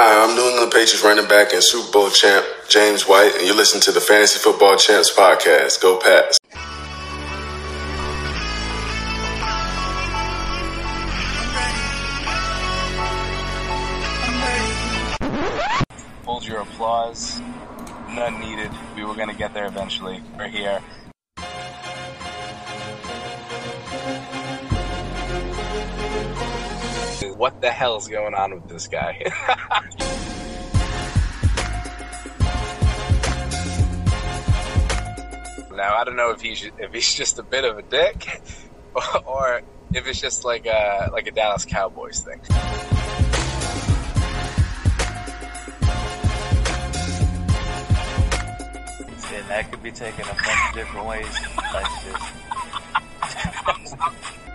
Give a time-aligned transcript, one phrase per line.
[0.00, 3.56] Hi, I'm New England Patriots running back and Super Bowl champ James White, and you're
[3.56, 5.82] listening to the Fantasy Football Champs podcast.
[5.82, 6.38] Go Pats!
[16.24, 17.40] Hold your applause.
[18.10, 18.70] None needed.
[18.94, 20.22] We were going to get there eventually.
[20.38, 20.80] We're here.
[27.38, 29.22] What the hell is going on with this guy?
[35.76, 38.42] now I don't know if he's if he's just a bit of a dick,
[39.24, 39.62] or
[39.94, 42.40] if it's just like a like a Dallas Cowboys thing.
[49.32, 51.38] And that could be taken a bunch of different ways.
[51.72, 52.04] That's
[53.94, 54.47] just.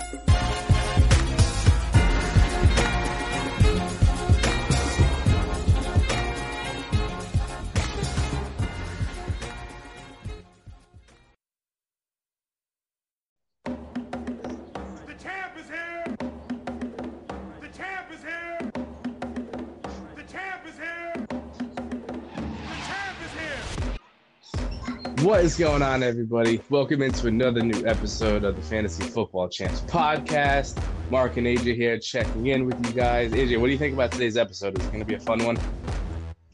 [25.33, 26.61] What is going on, everybody?
[26.69, 30.79] Welcome into another new episode of the Fantasy Football Champs podcast.
[31.09, 33.31] Mark and AJ here checking in with you guys.
[33.31, 34.77] AJ, what do you think about today's episode?
[34.77, 35.57] Is it going to be a fun one?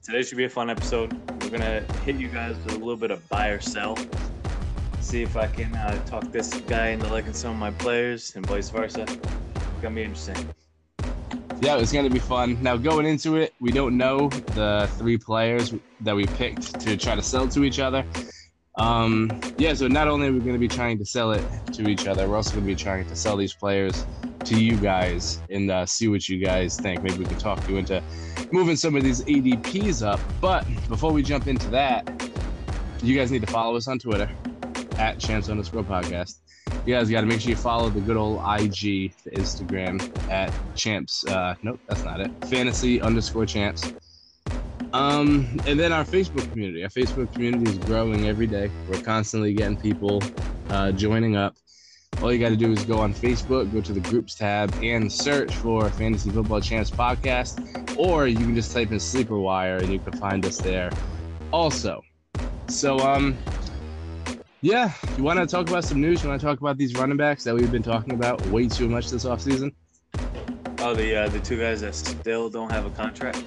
[0.02, 1.12] Today should be a fun episode.
[1.44, 3.98] We're gonna hit you guys with a little bit of buy or sell.
[5.02, 8.46] See if I can uh, talk this guy into liking some of my players and
[8.46, 9.02] vice versa.
[9.02, 9.18] It's
[9.82, 10.38] Gonna be interesting.
[11.62, 12.58] Yeah, it's going to be fun.
[12.64, 17.16] Now, going into it, we don't know the three players that we picked to try
[17.16, 18.06] to sell to each other.
[18.80, 21.90] Um, yeah, so not only are we going to be trying to sell it to
[21.90, 24.06] each other, we're also going to be trying to sell these players
[24.46, 27.04] to you guys and uh, see what you guys think.
[27.04, 28.02] Maybe we can talk you into
[28.52, 30.20] moving some of these ADPs up.
[30.40, 32.32] But before we jump into that,
[33.04, 34.30] you guys need to follow us on Twitter
[34.98, 36.38] at champs underscore podcast.
[36.86, 40.54] You guys got to make sure you follow the good old IG, the Instagram at
[40.76, 41.26] champs.
[41.26, 42.32] Uh, nope, that's not it.
[42.46, 43.92] Fantasy underscore champs.
[44.94, 46.84] Um, and then our Facebook community.
[46.84, 48.72] Our Facebook community is growing every day.
[48.90, 50.22] We're constantly getting people
[50.70, 51.56] uh, joining up.
[52.22, 55.12] All you got to do is go on Facebook, go to the groups tab, and
[55.12, 59.94] search for Fantasy Football Champs Podcast, or you can just type in Sleeper Wire and
[59.94, 60.92] you can find us there.
[61.54, 62.02] Also,
[62.68, 63.38] so um,
[64.62, 66.22] yeah, you want to talk about some news?
[66.22, 68.90] You want to talk about these running backs that we've been talking about way too
[68.90, 69.74] much this offseason?
[70.80, 73.44] Oh, the uh, the two guys that still don't have a contract.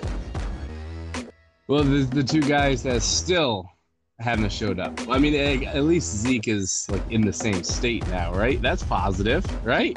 [1.73, 3.73] Well, the, the two guys that still
[4.19, 4.93] haven't showed up.
[5.09, 8.61] I mean, eh, at least Zeke is like in the same state now, right?
[8.61, 9.97] That's positive, right?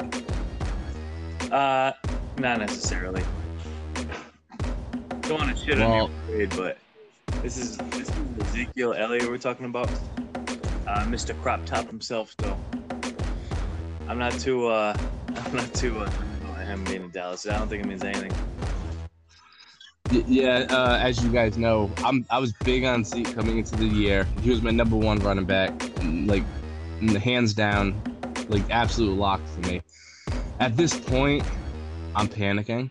[1.52, 1.92] Uh,
[2.38, 3.22] not necessarily.
[5.20, 6.78] Don't want to shit Well- on your trade, but
[7.42, 9.90] this is this is Ezekiel Elliott we're talking about.
[10.86, 11.38] Uh, Mr.
[11.42, 12.56] Crop Top himself, though.
[14.08, 14.96] I'm not too uh,
[15.36, 16.08] I'm not too uh,
[16.64, 17.46] him being in Dallas.
[17.46, 18.32] I don't think it means anything.
[20.10, 23.86] Yeah, uh, as you guys know, I'm I was big on Zeke coming into the
[23.86, 24.24] year.
[24.40, 25.72] He was my number one running back,
[26.26, 26.44] like
[27.20, 28.00] hands down,
[28.48, 29.82] like absolute lock for me.
[30.60, 31.44] At this point,
[32.14, 32.90] I'm panicking.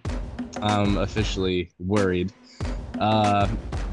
[0.61, 2.33] I'm officially worried.
[2.99, 3.47] Uh,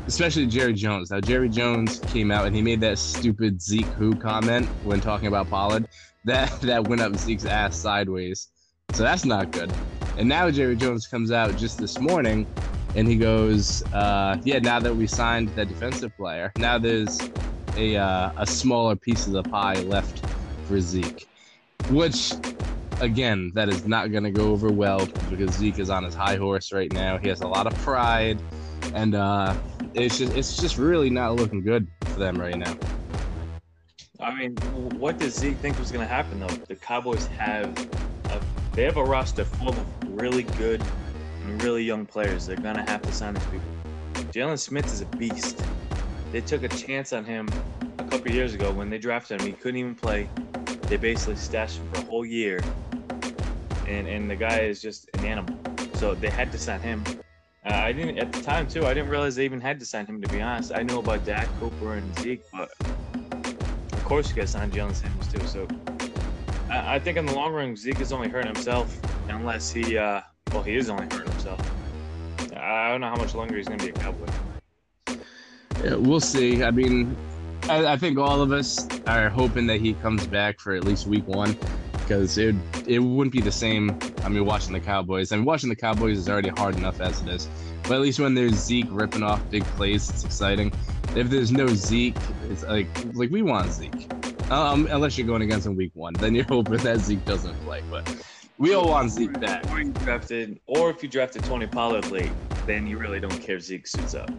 [0.07, 1.11] especially Jerry Jones.
[1.11, 5.29] Now Jerry Jones came out and he made that stupid Zeke who comment when talking
[5.29, 5.87] about Pollard.
[6.25, 8.49] That that went up Zeke's ass sideways.
[8.95, 9.73] So that's not good.
[10.19, 12.47] And now Jerry Jones comes out just this morning
[12.95, 17.21] and he goes, uh, "Yeah, now that we signed that defensive player, now there's
[17.77, 20.25] a uh, a smaller piece of the pie left
[20.67, 21.27] for Zeke,"
[21.91, 22.33] which,
[23.01, 26.37] again, that is not going to go over well because Zeke is on his high
[26.37, 27.19] horse right now.
[27.19, 28.41] He has a lot of pride,
[28.95, 29.55] and uh,
[29.95, 32.77] it's just it's just really not looking good for them right now.
[34.21, 34.55] I mean,
[34.99, 36.47] what does Zeke think was going to happen though?
[36.69, 37.77] The Cowboys have
[38.31, 38.41] a,
[38.73, 40.81] they have a roster full of really good
[41.59, 42.47] really young players.
[42.47, 43.69] They're to have to sign these people.
[44.33, 45.63] Jaylon Smith is a beast.
[46.31, 47.49] They took a chance on him
[47.99, 49.47] a couple years ago when they drafted him.
[49.47, 50.29] He couldn't even play.
[50.83, 52.63] They basically stashed him for a whole year,
[53.87, 55.59] and and the guy is just an animal.
[55.95, 57.05] So they had to sign him.
[57.65, 58.87] Uh, I didn't at the time too.
[58.87, 60.21] I didn't realize they even had to sign him.
[60.23, 62.71] To be honest, I knew about Dak Cooper and Zeke, but
[63.93, 65.47] of course you guys signed Jalen Samuels too.
[65.47, 65.69] So
[66.71, 70.23] I, I think in the long run, Zeke is only hurting himself unless he, uh,
[70.53, 71.32] well, he is only hurting.
[72.63, 74.27] I don't know how much longer he's going to be a Cowboy.
[75.83, 76.63] Yeah, we'll see.
[76.63, 77.17] I mean,
[77.65, 81.07] I, I think all of us are hoping that he comes back for at least
[81.09, 81.57] week one
[81.93, 82.55] because it
[82.87, 83.99] it wouldn't be the same.
[84.23, 85.33] I mean, watching the Cowboys.
[85.33, 87.49] I mean, watching the Cowboys is already hard enough as it is.
[87.83, 90.73] But at least when there's Zeke ripping off big plays, it's exciting.
[91.17, 92.17] If there's no Zeke,
[92.49, 94.13] it's like like we want Zeke.
[94.53, 97.83] Um, unless you're going against him week one, then you're hoping that Zeke doesn't play.
[97.91, 98.09] But
[98.63, 99.69] we all want Zeke back.
[99.73, 102.31] Or you drafted, or if you drafted Tony Pollard late,
[102.65, 104.31] then you really don't care if Zeke suits up.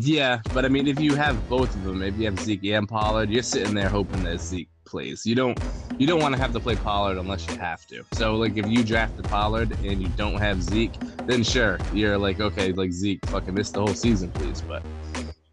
[0.00, 2.88] Yeah, but I mean, if you have both of them, if you have Zeke and
[2.88, 5.24] Pollard, you're sitting there hoping that Zeke plays.
[5.24, 5.56] You don't
[5.98, 8.04] you don't want to have to play Pollard unless you have to.
[8.14, 12.40] So like if you drafted Pollard and you don't have Zeke, then sure, you're like
[12.40, 14.62] okay, like Zeke, fucking miss the whole season, please.
[14.62, 14.82] But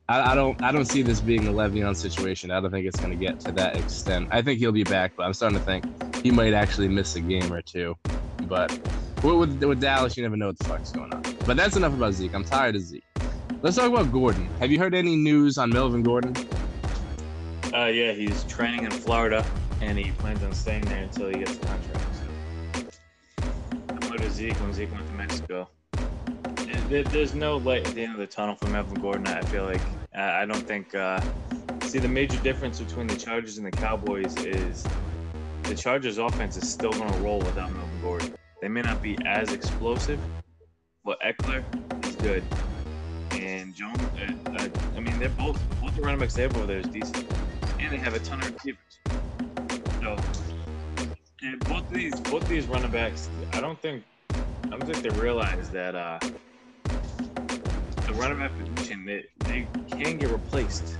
[0.07, 2.51] I, I don't I don't see this being a Le'Veon situation.
[2.51, 4.27] I don't think it's going to get to that extent.
[4.31, 7.21] I think he'll be back, but I'm starting to think he might actually miss a
[7.21, 7.95] game or two.
[8.43, 8.71] But
[9.23, 11.23] with, with Dallas, you never know what the fuck's going on.
[11.47, 12.35] But that's enough about Zeke.
[12.35, 13.03] I'm tired of Zeke.
[13.63, 14.47] Let's talk about Gordon.
[14.59, 16.35] Have you heard any news on Melvin Gordon?
[17.73, 19.43] Uh, yeah, he's training in Florida,
[19.81, 22.05] and he plans on staying there until he gets a contract.
[22.71, 24.17] So.
[24.17, 25.67] To Zeke when Zeke went to Mexico.
[26.89, 29.27] There- There's no light at the end of the tunnel for Melvin Gordon.
[29.27, 29.81] I feel like
[30.15, 30.93] I don't think.
[30.95, 31.19] Uh,
[31.81, 34.85] see, the major difference between the Chargers and the Cowboys is
[35.63, 38.35] the Chargers' offense is still going to roll without Melvin Gordon.
[38.61, 40.19] They may not be as explosive,
[41.03, 41.63] but Ekeler
[42.07, 42.43] is good,
[43.31, 43.99] and Jones.
[44.19, 46.87] Uh, uh, I mean, they're both both the running backs they have over there is
[46.87, 47.25] decent,
[47.79, 48.99] and they have a ton of receivers.
[50.01, 50.15] So,
[51.41, 54.03] and both these both these running backs, I don't think
[54.65, 56.19] I don't think they realize that uh,
[58.15, 60.97] running back position they, they can get replaced.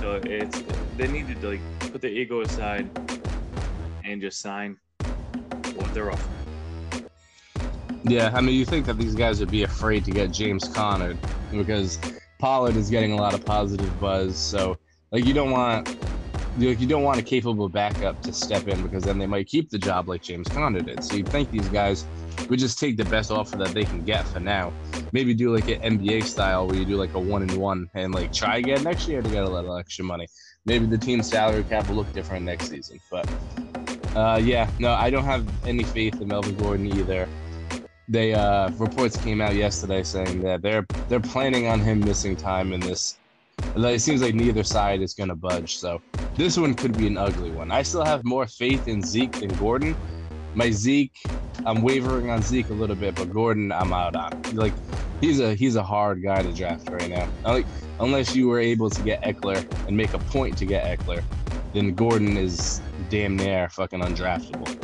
[0.00, 0.62] So it's
[0.96, 1.60] they need to like
[1.92, 2.88] put their ego aside
[4.04, 4.76] and just sign
[5.74, 6.38] what they're offering.
[8.04, 11.16] Yeah, I mean, you think that these guys would be afraid to get James Conner
[11.50, 11.98] because
[12.38, 14.36] Pollard is getting a lot of positive buzz.
[14.36, 14.78] So,
[15.10, 15.96] like, you don't want
[16.58, 19.70] you you don't want a capable backup to step in because then they might keep
[19.70, 21.04] the job like James Conner did.
[21.04, 22.04] So you'd think these guys
[22.48, 24.72] would just take the best offer that they can get for now.
[25.12, 28.14] Maybe do like an NBA style where you do like a one and one and
[28.14, 30.26] like try again next year to get a little extra money.
[30.64, 33.00] Maybe the team's salary cap will look different next season.
[33.10, 33.28] But
[34.16, 37.28] uh, yeah, no, I don't have any faith in Melvin Gordon either.
[38.08, 42.72] They uh, reports came out yesterday saying that they're they're planning on him missing time
[42.72, 43.18] in this.
[43.76, 45.76] It seems like neither side is going to budge.
[45.76, 46.00] So
[46.36, 47.70] this one could be an ugly one.
[47.70, 49.96] I still have more faith in Zeke than Gordon.
[50.54, 51.16] My Zeke,
[51.64, 54.42] I'm wavering on Zeke a little bit, but Gordon, I'm out on.
[54.54, 54.72] Like
[55.20, 57.28] he's a he's a hard guy to draft right now.
[57.44, 57.66] Like
[58.00, 61.22] unless you were able to get Ekeler and make a point to get Ekeler,
[61.72, 64.74] then Gordon is damn near fucking undraftable.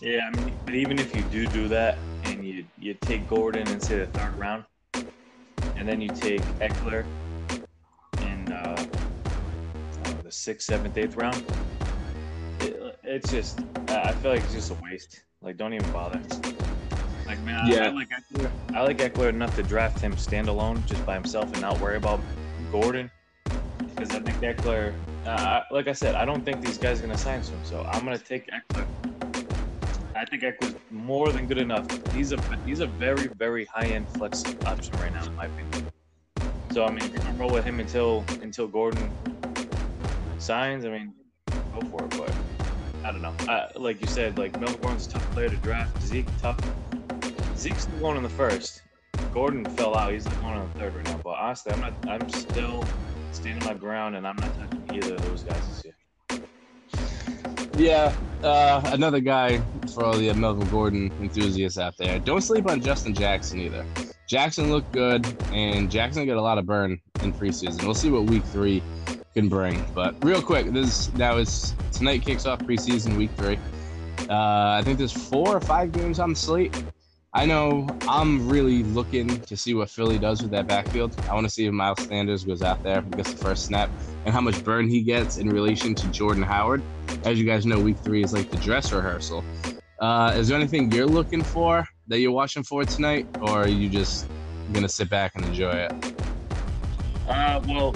[0.00, 3.66] Yeah, I mean, but even if you do do that and you you take Gordon
[3.68, 4.64] and say the third round,
[5.76, 7.04] and then you take Ekeler
[10.34, 11.42] sixth, seventh, eighth round,
[12.60, 15.22] it, it's just I I feel like it's just a waste.
[15.42, 16.20] Like, don't even bother.
[17.26, 17.86] Like, man, I- Yeah.
[17.86, 18.50] I, like Ekeler.
[18.74, 22.20] I like Ekeler enough to draft him standalone just by himself and not worry about
[22.72, 23.10] Gordon.
[23.94, 24.92] Because I think Ekeler,
[25.26, 27.58] uh, like I said, I don't think these guys are gonna sign him.
[27.64, 28.86] So I'm gonna take Ekeler.
[30.16, 31.86] I think Ekeler's more than good enough.
[32.14, 35.86] He's a he's a very very high end flex option right now, in my opinion.
[36.72, 39.12] So I mean, you can roll with him until until Gordon
[40.44, 41.14] signs, I mean,
[41.48, 42.10] go for it.
[42.10, 42.34] But
[43.02, 43.34] I don't know.
[43.48, 46.02] Uh, like you said, like Gordon's a tough player to draft.
[46.02, 46.60] Zeke tough.
[47.56, 48.82] Zeke's the one in the first.
[49.32, 50.12] Gordon fell out.
[50.12, 51.20] He's the one in the third right now.
[51.24, 51.94] But honestly, I'm not.
[52.06, 52.84] I'm still
[53.32, 55.94] standing my ground, and I'm not touching either of those guys this year.
[57.76, 59.60] Yeah, uh, another guy
[59.94, 62.18] for all the Melvin Gordon enthusiasts out there.
[62.18, 63.84] Don't sleep on Justin Jackson either.
[64.28, 67.82] Jackson looked good, and Jackson got a lot of burn in preseason.
[67.82, 68.82] We'll see what Week Three
[69.34, 69.84] can bring.
[69.94, 73.58] But real quick, this now is tonight kicks off preseason Week Three.
[74.28, 76.82] Uh, I think there's four or five games on the slate.
[77.32, 81.18] I know I'm really looking to see what Philly does with that backfield.
[81.28, 83.90] I want to see if Miles Sanders goes out there, and gets the first snap,
[84.24, 86.80] and how much burn he gets in relation to Jordan Howard
[87.24, 89.44] as you guys know, week three is like the dress rehearsal.
[89.98, 93.88] Uh, is there anything you're looking for that you're watching for tonight, or are you
[93.88, 94.26] just
[94.72, 95.92] gonna sit back and enjoy it?
[97.26, 97.94] Uh, well,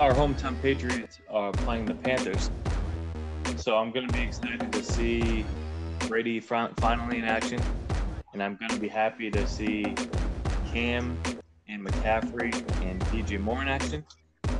[0.00, 2.50] our hometown Patriots are playing the Panthers,
[3.56, 5.44] so I'm gonna be excited to see
[6.06, 7.60] Brady finally in action,
[8.32, 9.94] and I'm gonna be happy to see
[10.72, 11.18] Cam
[11.68, 14.04] and McCaffrey and DJ Moore in action.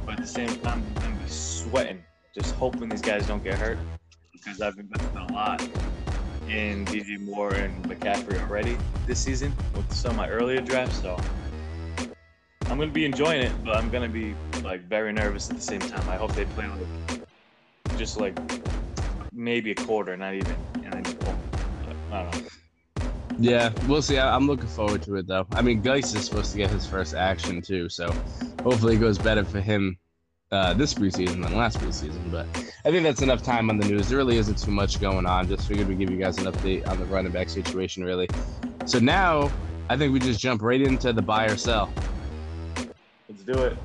[0.04, 2.02] But at the same time, I'm gonna be sweating,
[2.34, 3.78] just hoping these guys don't get hurt,
[4.32, 5.62] because I've invested a lot
[6.48, 8.76] in DJ Moore and McCaffrey already
[9.06, 11.00] this season with some of my earlier drafts.
[11.00, 11.16] So
[12.70, 15.80] I'm gonna be enjoying it, but I'm gonna be like very nervous at the same
[15.80, 16.08] time.
[16.08, 17.26] I hope they play like
[17.96, 18.38] just like
[19.32, 21.16] maybe a quarter, not even, and.
[22.10, 22.48] I don't know.
[23.38, 24.18] Yeah, we'll see.
[24.18, 25.46] I, I'm looking forward to it though.
[25.52, 28.12] I mean, Guice is supposed to get his first action too, so
[28.62, 29.96] hopefully it goes better for him
[30.50, 32.30] uh, this preseason than last preseason.
[32.32, 32.46] But
[32.84, 34.08] I think that's enough time on the news.
[34.08, 35.46] There really isn't too much going on.
[35.48, 38.28] Just figured we'd give you guys an update on the running back situation, really.
[38.86, 39.50] So now
[39.88, 41.92] I think we just jump right into the buy or sell.
[43.38, 43.76] Let's do it.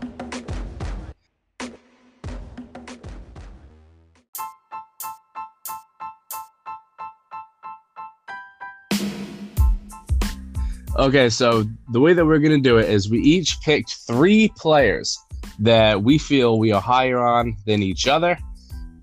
[10.95, 14.51] Okay, so the way that we're going to do it is we each picked three
[14.55, 15.17] players
[15.59, 18.37] that we feel we are higher on than each other,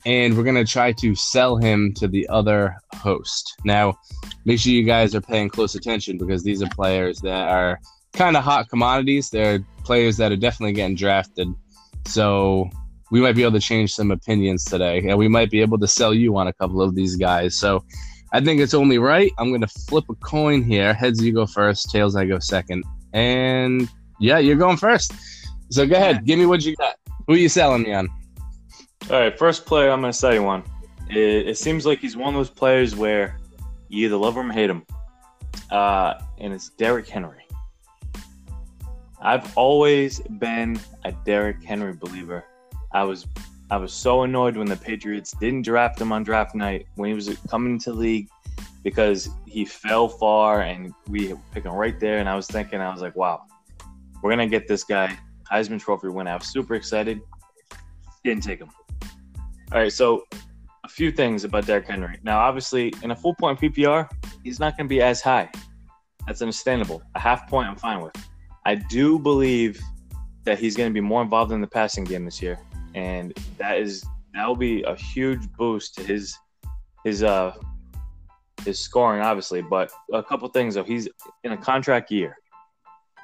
[0.06, 3.56] and we're going to try to sell him to the other host.
[3.64, 3.98] Now,
[4.44, 7.80] make sure you guys are paying close attention because these are players that are
[8.12, 9.30] kind of hot commodities.
[9.30, 11.48] They're players that are definitely getting drafted.
[12.06, 12.70] So
[13.10, 15.88] we might be able to change some opinions today, and we might be able to
[15.88, 17.58] sell you on a couple of these guys.
[17.58, 17.84] So
[18.32, 19.32] I think it's only right.
[19.38, 20.94] I'm going to flip a coin here.
[20.94, 21.90] Heads, you go first.
[21.90, 22.84] Tails, I go second.
[23.12, 23.88] And
[24.20, 25.12] yeah, you're going first.
[25.70, 26.24] So go ahead.
[26.24, 26.94] Give me what you got.
[27.26, 28.08] Who are you selling me on?
[29.10, 30.62] All right, first player I'm going to sell you one.
[31.08, 33.38] It, it seems like he's one of those players where
[33.88, 34.86] you either love him or hate him,
[35.70, 37.39] uh, and it's Derrick Henry.
[39.22, 42.44] I've always been a Derrick Henry believer.
[42.92, 43.26] I was
[43.70, 47.14] I was so annoyed when the Patriots didn't draft him on draft night when he
[47.14, 48.28] was coming to league
[48.82, 52.18] because he fell far and we picked him right there.
[52.18, 53.42] And I was thinking, I was like, wow,
[54.22, 55.16] we're gonna get this guy
[55.50, 56.26] Heisman Trophy win.
[56.26, 57.20] I was super excited.
[58.24, 58.70] Didn't take him.
[59.72, 60.24] All right, so
[60.84, 62.18] a few things about Derrick Henry.
[62.22, 64.08] Now, obviously, in a full point PPR,
[64.42, 65.48] he's not to be as high.
[66.26, 67.02] That's understandable.
[67.14, 68.14] A half point, I'm fine with.
[68.64, 69.80] I do believe
[70.44, 72.58] that he's going to be more involved in the passing game this year,
[72.94, 76.36] and that is that will be a huge boost to his
[77.04, 77.54] his uh
[78.64, 79.62] his scoring, obviously.
[79.62, 81.08] But a couple things though, he's
[81.44, 82.36] in a contract year.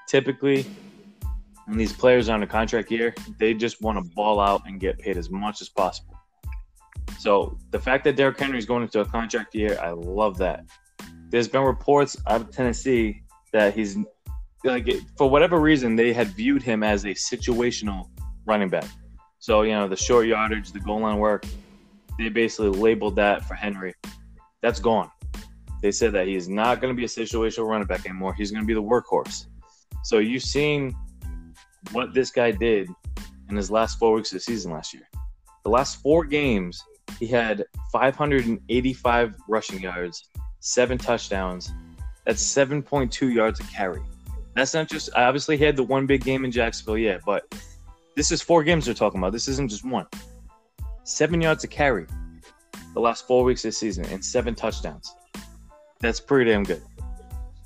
[0.09, 0.65] Typically,
[1.67, 4.81] when these players are on a contract year, they just want to ball out and
[4.81, 6.17] get paid as much as possible.
[7.19, 10.65] So the fact that Derrick Henry is going into a contract year, I love that.
[11.29, 13.99] There's been reports out of Tennessee that he's
[14.67, 18.09] like for whatever reason they had viewed him as a situational
[18.45, 18.89] running back.
[19.39, 21.45] So you know the short yardage, the goal line work,
[22.19, 23.95] they basically labeled that for Henry.
[24.63, 25.11] That's gone.
[25.83, 28.35] They said that he's not going to be a situational running back anymore.
[28.35, 29.47] He's going to be the workhorse.
[30.03, 30.97] So you've seen
[31.93, 32.89] what this guy did
[33.49, 35.09] in his last four weeks of the season last year.
[35.65, 36.83] The last four games,
[37.19, 40.29] he had 585 rushing yards,
[40.61, 41.73] seven touchdowns.
[42.25, 44.03] That's 7.2 yards a carry.
[44.57, 47.55] That's not just I obviously had the one big game in Jacksonville, yeah, but
[48.17, 49.33] this is four games we're talking about.
[49.33, 50.07] This isn't just one.
[51.05, 52.07] Seven yards a carry
[52.95, 55.15] the last four weeks of the season and seven touchdowns.
[56.01, 56.83] That's pretty damn good.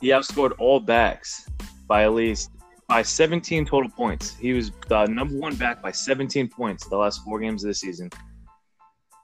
[0.01, 1.49] He outscored all backs
[1.87, 2.51] by at least
[2.89, 4.35] by 17 total points.
[4.35, 7.75] He was the number one back by 17 points the last four games of the
[7.75, 8.11] season.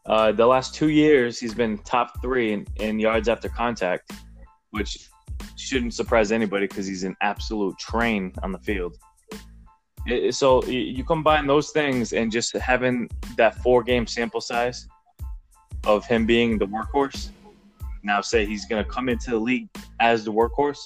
[0.07, 4.13] Uh, the last two years, he's been top three in, in yards after contact,
[4.71, 5.09] which
[5.57, 8.97] shouldn't surprise anybody because he's an absolute train on the field.
[10.31, 14.87] So you combine those things and just having that four game sample size
[15.85, 17.31] of him being the workhorse.
[18.05, 20.79] Now, say he's going to come into the league as the workhorse.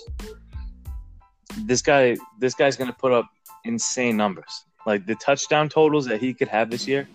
[1.66, 3.28] This guy, this guy's going to put up
[3.64, 4.64] insane numbers.
[4.86, 7.06] Like the touchdown totals that he could have this year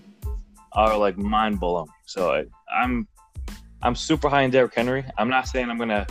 [0.74, 1.88] are like mind blowing.
[2.06, 3.08] So I, I'm,
[3.82, 5.04] I'm super high in Derrick Henry.
[5.18, 6.06] I'm not saying I'm going to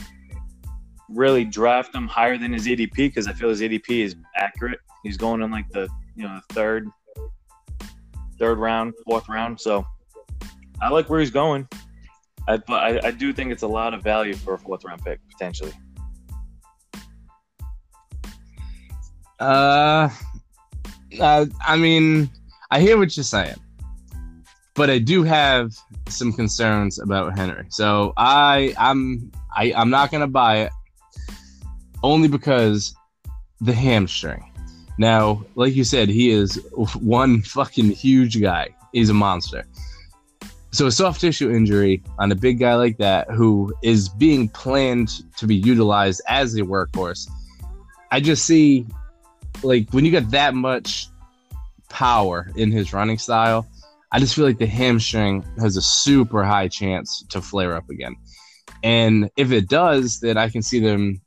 [1.14, 4.80] really draft him higher than his ADP because I feel his ADP is accurate.
[5.02, 6.88] He's going in like the you know third,
[8.38, 9.61] third round, fourth round.
[9.61, 9.87] So
[10.80, 11.68] I like where he's going.
[12.47, 15.02] I, but I, I do think it's a lot of value for a fourth round
[15.02, 15.73] pick potentially.
[19.40, 20.09] Uh,
[21.21, 22.30] uh, I mean,
[22.71, 23.56] I hear what you're saying,
[24.75, 25.73] but I do have
[26.09, 27.66] some concerns about Henry.
[27.71, 30.73] So I, I'm, I, I'm not gonna buy it
[32.04, 32.94] only because
[33.61, 34.44] the hamstring.
[34.99, 36.64] Now, like you said, he is
[37.00, 38.68] one fucking huge guy.
[38.92, 39.64] He's a monster.
[40.70, 45.23] So a soft tissue injury on a big guy like that who is being planned
[45.38, 47.28] to be utilized as a workhorse.
[48.12, 48.87] I just see
[49.62, 51.08] like when you got that much
[51.88, 53.66] power in his running style,
[54.12, 58.14] I just feel like the hamstring has a super high chance to flare up again.
[58.82, 61.20] And if it does, then I can see them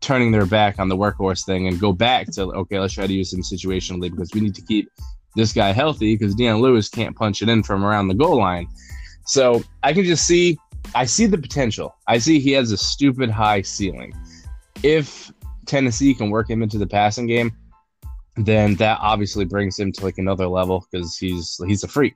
[0.00, 3.12] turning their back on the workhorse thing and go back to okay, let's try to
[3.12, 4.90] use him situationally because we need to keep
[5.34, 8.68] this guy healthy because Dion Lewis can't punch it in from around the goal line.
[9.26, 10.58] So I can just see,
[10.94, 11.94] I see the potential.
[12.06, 14.14] I see he has a stupid high ceiling.
[14.82, 15.32] If
[15.66, 17.52] Tennessee can work him into the passing game,
[18.36, 22.14] then that obviously brings him to like another level because he's he's a freak.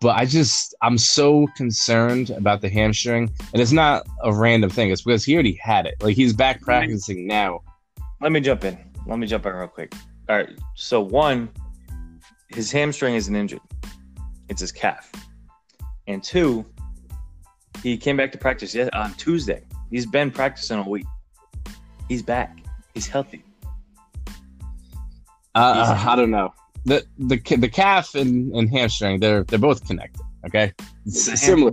[0.00, 4.90] But I just I'm so concerned about the hamstring, and it's not a random thing.
[4.90, 5.94] It's because he already had it.
[6.02, 7.60] Like he's back practicing now.
[8.20, 8.78] Let me jump in.
[9.06, 9.94] Let me jump in real quick.
[10.28, 10.50] All right.
[10.74, 11.48] So one,
[12.48, 13.60] his hamstring isn't injured.
[14.48, 15.10] It's his calf.
[16.06, 16.64] And two,
[17.82, 19.62] he came back to practice on Tuesday.
[19.90, 21.06] He's been practicing a week.
[22.08, 22.58] He's back.
[22.94, 23.44] He's healthy.
[25.54, 26.52] Uh, I don't know.
[26.86, 30.22] The the the calf and, and hamstring they're they're both connected.
[30.46, 30.72] Okay,
[31.08, 31.72] similar.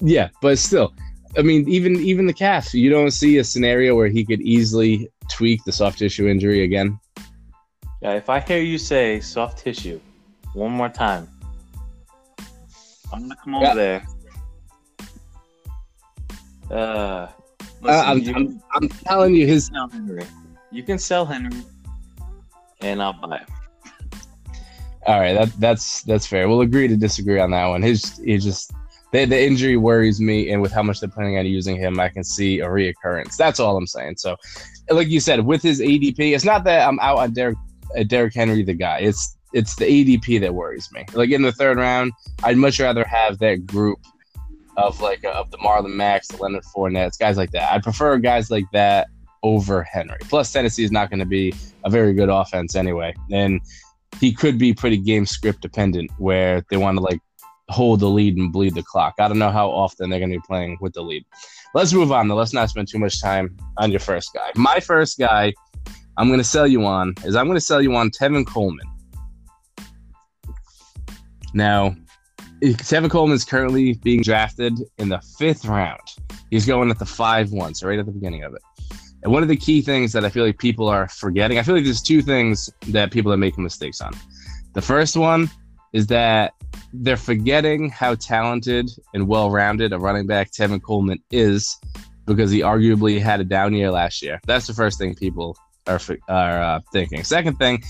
[0.00, 0.94] Yeah, but still,
[1.36, 5.10] I mean, even even the calf, you don't see a scenario where he could easily
[5.28, 6.98] tweak the soft tissue injury again.
[8.00, 10.00] Yeah, if I hear you say soft tissue
[10.54, 11.28] one more time,
[13.12, 13.74] I'm gonna come over Yeah.
[13.74, 14.06] there.
[16.70, 17.28] Uh,
[17.82, 20.26] Uh, I'm, you, I'm, I'm telling you, his can sell Henry.
[20.70, 21.62] You can sell Henry,
[22.82, 23.44] and I'll buy
[25.06, 25.32] all right.
[25.32, 26.48] That that's that's fair.
[26.48, 27.82] We'll agree to disagree on that one.
[27.82, 28.72] His he just
[29.12, 32.08] the, the injury worries me, and with how much they're planning on using him, I
[32.08, 33.36] can see a reoccurrence.
[33.36, 34.16] That's all I'm saying.
[34.18, 34.36] So,
[34.90, 37.56] like you said, with his ADP, it's not that I'm out on Derek
[37.98, 38.98] uh, Derrick Henry, the guy.
[38.98, 41.04] It's it's the ADP that worries me.
[41.14, 43.98] Like in the third round, I'd much rather have that group
[44.76, 47.72] of like uh, of the Marlon Macks, the Leonard Fournette, guys like that.
[47.72, 49.08] I prefer guys like that
[49.42, 50.18] over Henry.
[50.22, 51.54] Plus, Tennessee is not going to be
[51.84, 53.60] a very good offense anyway, and
[54.18, 57.20] he could be pretty game script dependent, where they want to like
[57.68, 59.14] hold the lead and bleed the clock.
[59.18, 61.24] I don't know how often they're going to be playing with the lead.
[61.74, 62.28] Let's move on.
[62.28, 64.50] Let's not spend too much time on your first guy.
[64.56, 65.52] My first guy,
[66.16, 68.86] I'm going to sell you on is I'm going to sell you on Tevin Coleman.
[71.54, 71.94] Now,
[72.60, 76.00] Tevin Coleman is currently being drafted in the fifth round.
[76.50, 78.62] He's going at the five one, so right at the beginning of it.
[79.22, 81.74] And one of the key things that I feel like people are forgetting, I feel
[81.74, 84.12] like there's two things that people are making mistakes on.
[84.74, 85.50] The first one
[85.92, 86.54] is that
[86.92, 91.76] they're forgetting how talented and well rounded a running back Tevin Coleman is
[92.26, 94.40] because he arguably had a down year last year.
[94.46, 95.56] That's the first thing people
[95.86, 97.24] are, are uh, thinking.
[97.24, 97.82] Second thing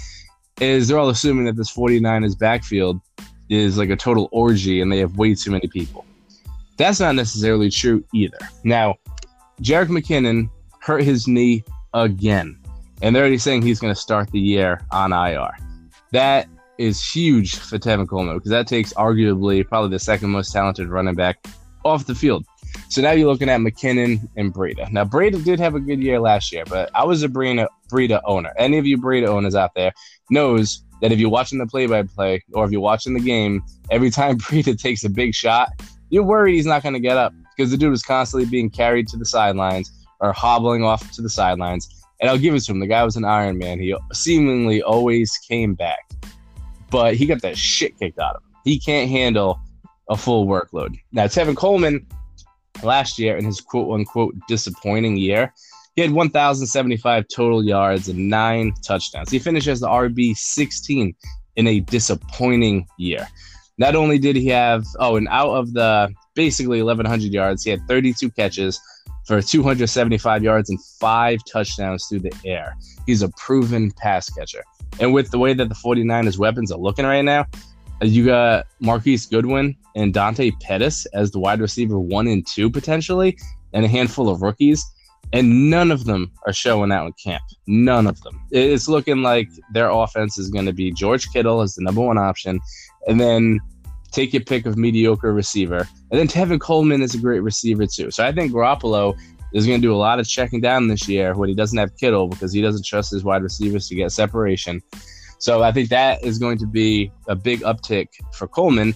[0.61, 3.01] is they're all assuming that this 49ers backfield
[3.49, 6.05] is like a total orgy and they have way too many people.
[6.79, 8.39] That's not necessarily true either.
[8.65, 8.97] Now,
[9.61, 10.49] Jerick McKinnon
[10.81, 11.65] hurt his knee
[11.95, 12.59] again,
[13.03, 15.51] and they're already saying he's going to start the year on IR.
[16.13, 20.89] That is huge for Tevin Coleman because that takes arguably probably the second most talented
[20.89, 21.47] running back
[21.85, 22.45] off the field.
[22.89, 24.91] So now you're looking at McKinnon and Breida.
[24.91, 28.21] Now Breida did have a good year last year, but I was a Breida, Breida
[28.25, 28.53] owner.
[28.57, 29.93] Any of you Breida owners out there
[30.31, 34.39] knows that if you're watching the play-by-play or if you're watching the game, every time
[34.39, 35.69] Breida takes a big shot,
[36.11, 39.07] you're worried he's not going to get up because the dude was constantly being carried
[39.09, 42.05] to the sidelines or hobbling off to the sidelines.
[42.21, 42.81] And I'll give it to him.
[42.81, 43.81] The guy was an Iron Man.
[43.81, 46.11] He seemingly always came back,
[46.91, 48.51] but he got that shit kicked out of him.
[48.65, 49.59] He can't handle
[50.11, 50.99] a full workload.
[51.13, 52.07] Now, Tevin Coleman
[52.83, 55.53] last year in his quote unquote disappointing year,
[55.97, 59.31] he had 1,075 total yards and nine touchdowns.
[59.31, 61.15] He finished as the RB 16
[61.57, 63.27] in a disappointing year.
[63.79, 67.81] Not only did he have, oh, and out of the basically 1,100 yards, he had
[67.89, 68.81] 32 catches
[69.31, 72.77] for 275 yards and five touchdowns through the air.
[73.07, 74.65] He's a proven pass catcher.
[74.99, 77.47] And with the way that the 49ers weapons are looking right now,
[78.03, 83.39] you got Marquise Goodwin and Dante Pettis as the wide receiver one and two potentially,
[83.73, 84.85] and a handful of rookies.
[85.33, 87.45] And none of them are showing out in camp.
[87.69, 88.41] None of them.
[88.51, 92.19] It's looking like their offense is going to be George Kittle as the number one
[92.19, 92.59] option,
[93.07, 93.61] and then
[94.11, 95.89] take your pick of mediocre receiver.
[96.11, 98.11] And then Tevin Coleman is a great receiver too.
[98.11, 99.19] So I think Garoppolo
[99.53, 101.97] is going to do a lot of checking down this year when he doesn't have
[101.97, 104.81] Kittle because he doesn't trust his wide receivers to get separation.
[105.39, 108.95] So I think that is going to be a big uptick for Coleman.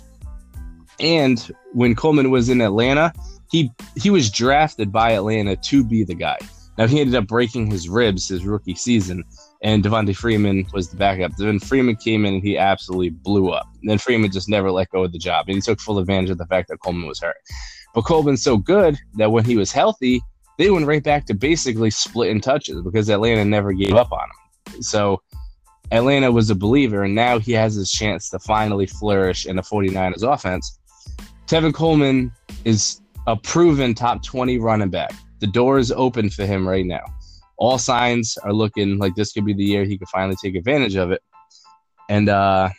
[1.00, 1.40] And
[1.72, 3.12] when Coleman was in Atlanta,
[3.50, 6.38] he he was drafted by Atlanta to be the guy.
[6.77, 9.24] Now he ended up breaking his ribs his rookie season,
[9.64, 11.35] and Devonta Freeman was the backup.
[11.37, 13.66] Then Freeman came in and he absolutely blew up.
[13.81, 16.31] And then Freeman just never let go of the job, and he took full advantage
[16.31, 17.37] of the fact that Coleman was hurt.
[17.94, 20.20] But Coleman's so good that when he was healthy,
[20.59, 24.29] they went right back to basically splitting touches because Atlanta never gave up on
[24.74, 24.83] him.
[24.83, 25.22] So
[25.90, 29.62] Atlanta was a believer, and now he has his chance to finally flourish in the
[29.62, 30.79] 49ers offense.
[31.46, 32.31] Tevin Coleman
[32.64, 35.14] is a proven top 20 running back.
[35.40, 37.05] The door is open for him right now.
[37.57, 40.97] All signs are looking like this could be the year he could finally take advantage
[40.97, 41.23] of it.
[42.09, 42.71] And uh,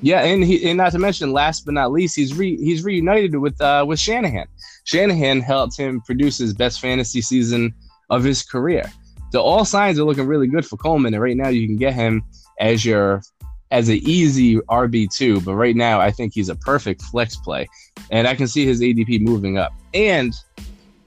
[0.00, 3.36] Yeah, and he and not to mention, last but not least, he's re, he's reunited
[3.36, 4.46] with uh, with Shanahan.
[4.84, 7.72] Shanahan helped him produce his best fantasy season
[8.10, 8.90] of his career.
[9.30, 11.94] So all signs are looking really good for Coleman, and right now you can get
[11.94, 12.22] him
[12.58, 13.22] as your
[13.70, 15.40] as an easy RB two.
[15.42, 17.68] But right now, I think he's a perfect flex play,
[18.10, 19.72] and I can see his ADP moving up.
[19.94, 20.34] And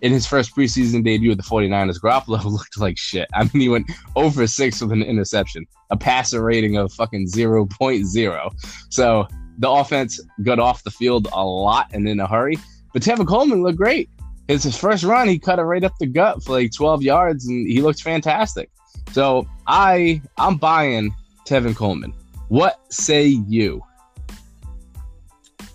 [0.06, 3.28] in his first preseason debut with the 49ers, Garoppolo looked like shit.
[3.34, 8.52] I mean, he went over six with an interception, a passer rating of fucking 0.0.
[8.90, 12.60] So the offense got off the field a lot and in a hurry.
[12.94, 14.08] But Tevin Coleman looked great.
[14.48, 17.48] His, his first run, he cut it right up the gut for like 12 yards,
[17.48, 18.70] and he looked fantastic.
[19.12, 21.16] So I I'm buying
[21.48, 22.14] Tevin Coleman.
[22.50, 23.82] What say you?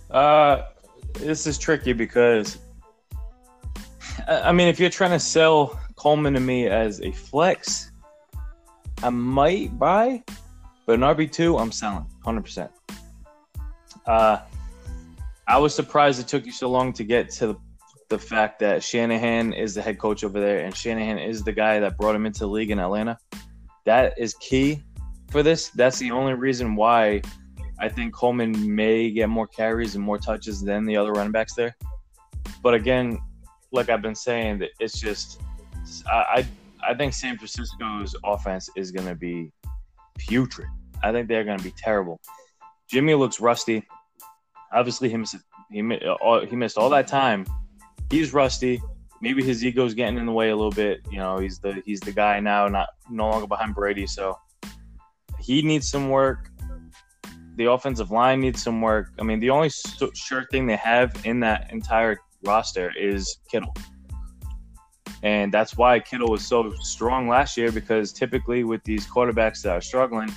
[0.08, 0.66] Uh,
[1.14, 2.58] this is tricky because
[4.28, 7.92] I mean, if you're trying to sell Coleman to me as a flex,
[9.02, 10.22] I might buy,
[10.87, 12.42] but an RB two, I'm selling 100.
[12.42, 12.70] percent
[14.06, 14.38] Uh,
[15.48, 17.56] I was surprised it took you so long to get to the,
[18.09, 21.80] the fact that Shanahan is the head coach over there, and Shanahan is the guy
[21.80, 23.18] that brought him into the league in Atlanta.
[23.85, 24.83] That is key
[25.30, 25.68] for this.
[25.70, 27.22] That's the only reason why
[27.78, 31.54] I think Coleman may get more carries and more touches than the other running backs
[31.54, 31.74] there.
[32.62, 33.18] But again,
[33.72, 35.40] like I've been saying, that it's just
[36.06, 36.46] I
[36.83, 39.52] I, think San Francisco's offense is going to be
[40.18, 40.68] putrid.
[41.02, 42.20] I think they're going to be terrible.
[42.90, 43.87] Jimmy looks rusty.
[44.72, 45.37] Obviously, he missed
[45.70, 47.46] he uh, all, he missed all that time.
[48.11, 48.83] He's rusty.
[49.22, 51.00] Maybe his ego's getting in the way a little bit.
[51.11, 54.06] You know, he's the he's the guy now, not no longer behind Brady.
[54.06, 54.38] So
[55.38, 56.50] he needs some work.
[57.56, 59.12] The offensive line needs some work.
[59.18, 59.70] I mean, the only
[60.14, 63.74] sure thing they have in that entire roster is Kittle.
[65.22, 69.72] And that's why Kittle was so strong last year because typically with these quarterbacks that
[69.72, 70.31] are struggling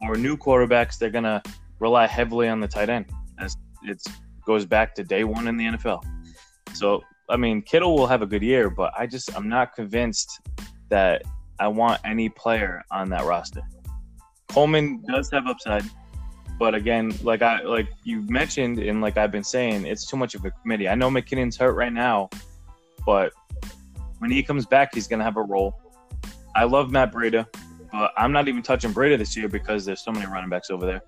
[0.00, 1.42] or new quarterbacks, they're going to
[1.78, 3.06] rely heavily on the tight end.
[3.38, 4.02] As it
[4.46, 6.02] goes back to day one in the NFL.
[6.72, 10.40] So, I mean, Kittle will have a good year, but I just, I'm not convinced
[10.88, 11.22] that
[11.58, 13.62] I want any player on that roster.
[14.48, 15.84] Coleman does have upside.
[16.58, 20.34] But again, like I like you mentioned, and like I've been saying, it's too much
[20.34, 20.88] of a committee.
[20.88, 22.30] I know McKinnon's hurt right now,
[23.04, 23.32] but
[24.18, 25.78] when he comes back, he's gonna have a role.
[26.54, 27.46] I love Matt Breida,
[27.92, 30.86] but I'm not even touching Breida this year because there's so many running backs over
[30.86, 31.02] there.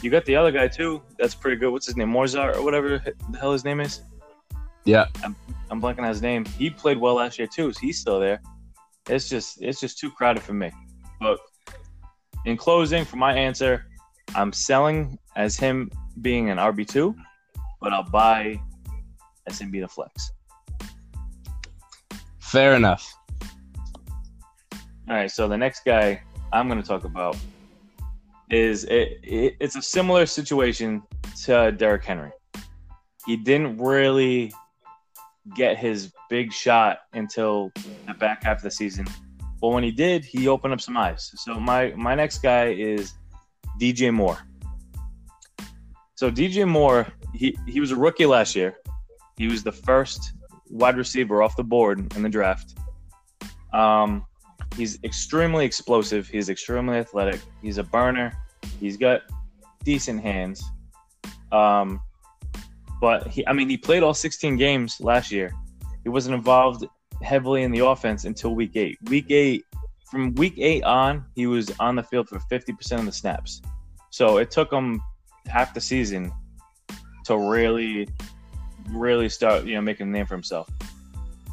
[0.00, 1.02] You got the other guy too.
[1.18, 1.70] That's pretty good.
[1.70, 2.10] What's his name?
[2.10, 2.98] Morzar or whatever
[3.30, 4.02] the hell his name is.
[4.84, 5.06] Yeah.
[5.22, 6.44] I'm blanking on his name.
[6.44, 7.72] He played well last year too.
[7.72, 8.40] So he's still there.
[9.08, 10.70] It's just it's just too crowded for me.
[11.20, 11.38] But
[12.44, 13.86] in closing, for my answer,
[14.34, 17.14] I'm selling as him being an RB two,
[17.80, 18.60] but I'll buy
[19.46, 20.32] as him being a flex.
[22.38, 23.12] Fair enough.
[25.08, 27.36] All right, so the next guy I'm going to talk about
[28.50, 31.02] is it, it, it's a similar situation
[31.44, 32.30] to Derrick Henry.
[33.26, 34.52] He didn't really
[35.56, 37.70] get his big shot until
[38.06, 39.06] the back half of the season,
[39.60, 41.32] but when he did, he opened up some eyes.
[41.36, 43.14] So my my next guy is
[43.80, 44.38] DJ Moore.
[46.14, 48.76] So DJ Moore, he he was a rookie last year.
[49.36, 50.32] He was the first
[50.70, 52.78] wide receiver off the board in the draft.
[53.72, 54.24] Um,
[54.76, 56.28] he's extremely explosive.
[56.28, 57.40] He's extremely athletic.
[57.62, 58.32] He's a burner.
[58.80, 59.22] He's got
[59.82, 60.62] decent hands.
[61.52, 62.00] Um,
[63.00, 65.52] but he, I mean, he played all 16 games last year.
[66.04, 66.86] He wasn't involved
[67.22, 68.98] heavily in the offense until week eight.
[69.08, 69.64] Week eight,
[70.14, 73.60] from week eight on, he was on the field for 50% of the snaps.
[74.10, 75.02] So it took him
[75.46, 76.32] half the season
[77.24, 78.08] to really,
[78.90, 80.70] really start, you know, making a name for himself.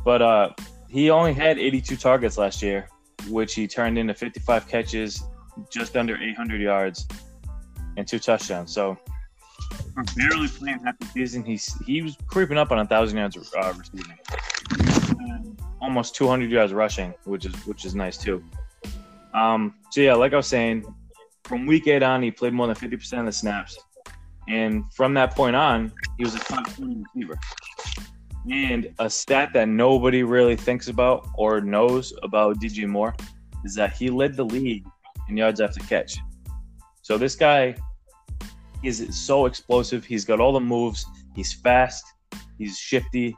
[0.05, 0.49] But uh,
[0.89, 2.87] he only had 82 targets last year,
[3.29, 5.23] which he turned into 55 catches,
[5.71, 7.07] just under 800 yards,
[7.97, 8.71] and two touchdowns.
[8.71, 8.95] So
[10.15, 13.73] barely playing half the season, he's he was creeping up on a thousand yards uh,
[13.75, 14.17] receiving,
[15.81, 18.43] almost 200 yards rushing, which is which is nice too.
[19.33, 20.85] Um, so yeah, like I was saying,
[21.43, 23.77] from week eight on, he played more than 50 percent of the snaps,
[24.47, 27.39] and from that point on, he was a top 20 receiver.
[28.49, 33.15] And a stat that nobody really thinks about or knows about DJ Moore
[33.63, 34.83] is that he led the league
[35.29, 36.17] in yards after catch.
[37.03, 37.75] So this guy
[38.83, 40.05] is so explosive.
[40.05, 41.05] He's got all the moves.
[41.35, 42.03] He's fast.
[42.57, 43.35] He's shifty.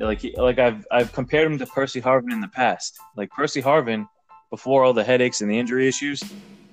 [0.00, 2.98] Like like I've I've compared him to Percy Harvin in the past.
[3.16, 4.06] Like Percy Harvin,
[4.50, 6.22] before all the headaches and the injury issues,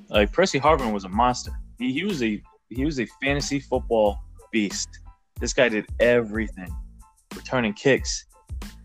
[0.09, 1.51] like Percy Harvin was a monster.
[1.79, 4.19] He, he was a he was a fantasy football
[4.51, 4.89] beast.
[5.39, 6.73] This guy did everything,
[7.35, 8.25] returning kicks,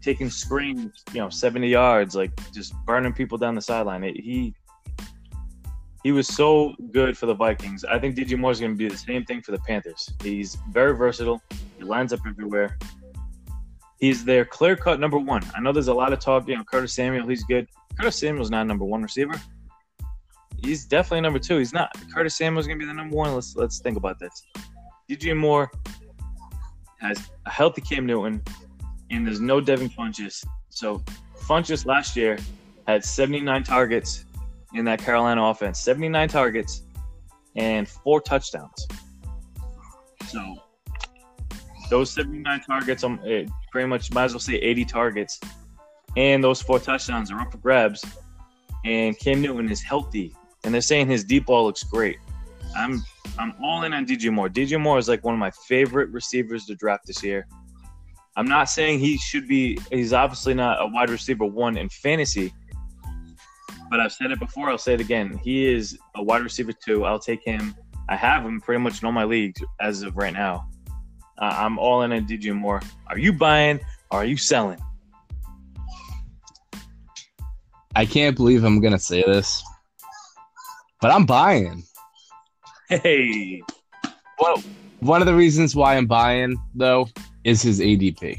[0.02, 4.04] taking screens, you know, seventy yards, like just burning people down the sideline.
[4.04, 4.54] It, he
[6.02, 7.84] he was so good for the Vikings.
[7.84, 10.08] I think DJ Moore is going to be the same thing for the Panthers.
[10.22, 11.42] He's very versatile.
[11.76, 12.78] He lines up everywhere.
[14.00, 15.42] He's their clear cut number one.
[15.54, 16.48] I know there's a lot of talk.
[16.48, 17.68] You know, Curtis Samuel, he's good.
[17.98, 19.34] Curtis Samuel's not number one receiver.
[20.62, 21.58] He's definitely number two.
[21.58, 21.94] He's not.
[22.12, 23.34] Curtis Samuel's to be the number one.
[23.34, 24.42] Let's let's think about this.
[25.10, 25.70] DJ Moore
[27.00, 28.42] has a healthy Cam Newton,
[29.10, 30.44] and there's no Devin Funchess.
[30.70, 31.02] So
[31.36, 32.38] Funchess last year
[32.86, 34.24] had 79 targets
[34.74, 36.82] in that Carolina offense, 79 targets
[37.56, 38.86] and four touchdowns.
[40.26, 40.56] So
[41.90, 45.40] those 79 targets, um, it pretty much might as well say 80 targets,
[46.16, 48.04] and those four touchdowns are up for grabs.
[48.84, 52.18] And Cam Newton is healthy, and they're saying his deep ball looks great.
[52.74, 53.02] I'm
[53.38, 54.48] I'm all in on DJ Moore.
[54.48, 57.46] DJ Moore is like one of my favorite receivers to draft this year.
[58.36, 59.78] I'm not saying he should be.
[59.90, 62.54] He's obviously not a wide receiver one in fantasy,
[63.90, 64.70] but I've said it before.
[64.70, 65.38] I'll say it again.
[65.42, 67.04] He is a wide receiver two.
[67.04, 67.74] I'll take him.
[68.08, 70.69] I have him pretty much in all my leagues as of right now.
[71.40, 72.82] Uh, I'm all in on DJ Moore.
[73.06, 73.80] Are you buying?
[74.10, 74.78] Or are you selling?
[77.96, 79.62] I can't believe I'm gonna say this,
[81.00, 81.82] but I'm buying.
[82.88, 83.62] Hey,
[84.40, 84.62] Well,
[84.98, 87.08] one of the reasons why I'm buying though
[87.44, 88.38] is his ADP.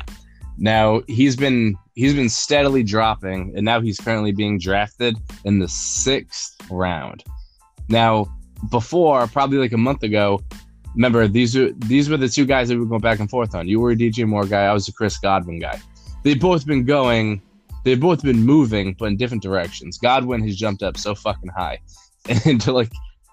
[0.57, 5.67] Now he's been he's been steadily dropping, and now he's currently being drafted in the
[5.67, 7.23] sixth round.
[7.89, 8.27] Now,
[8.69, 10.41] before probably like a month ago,
[10.95, 13.55] remember these are these were the two guys that we were going back and forth
[13.55, 13.67] on.
[13.67, 15.79] You were a DJ Moore guy, I was a Chris Godwin guy.
[16.23, 17.41] They've both been going,
[17.83, 19.97] they've both been moving, but in different directions.
[19.97, 21.79] Godwin has jumped up so fucking high
[22.45, 22.91] into like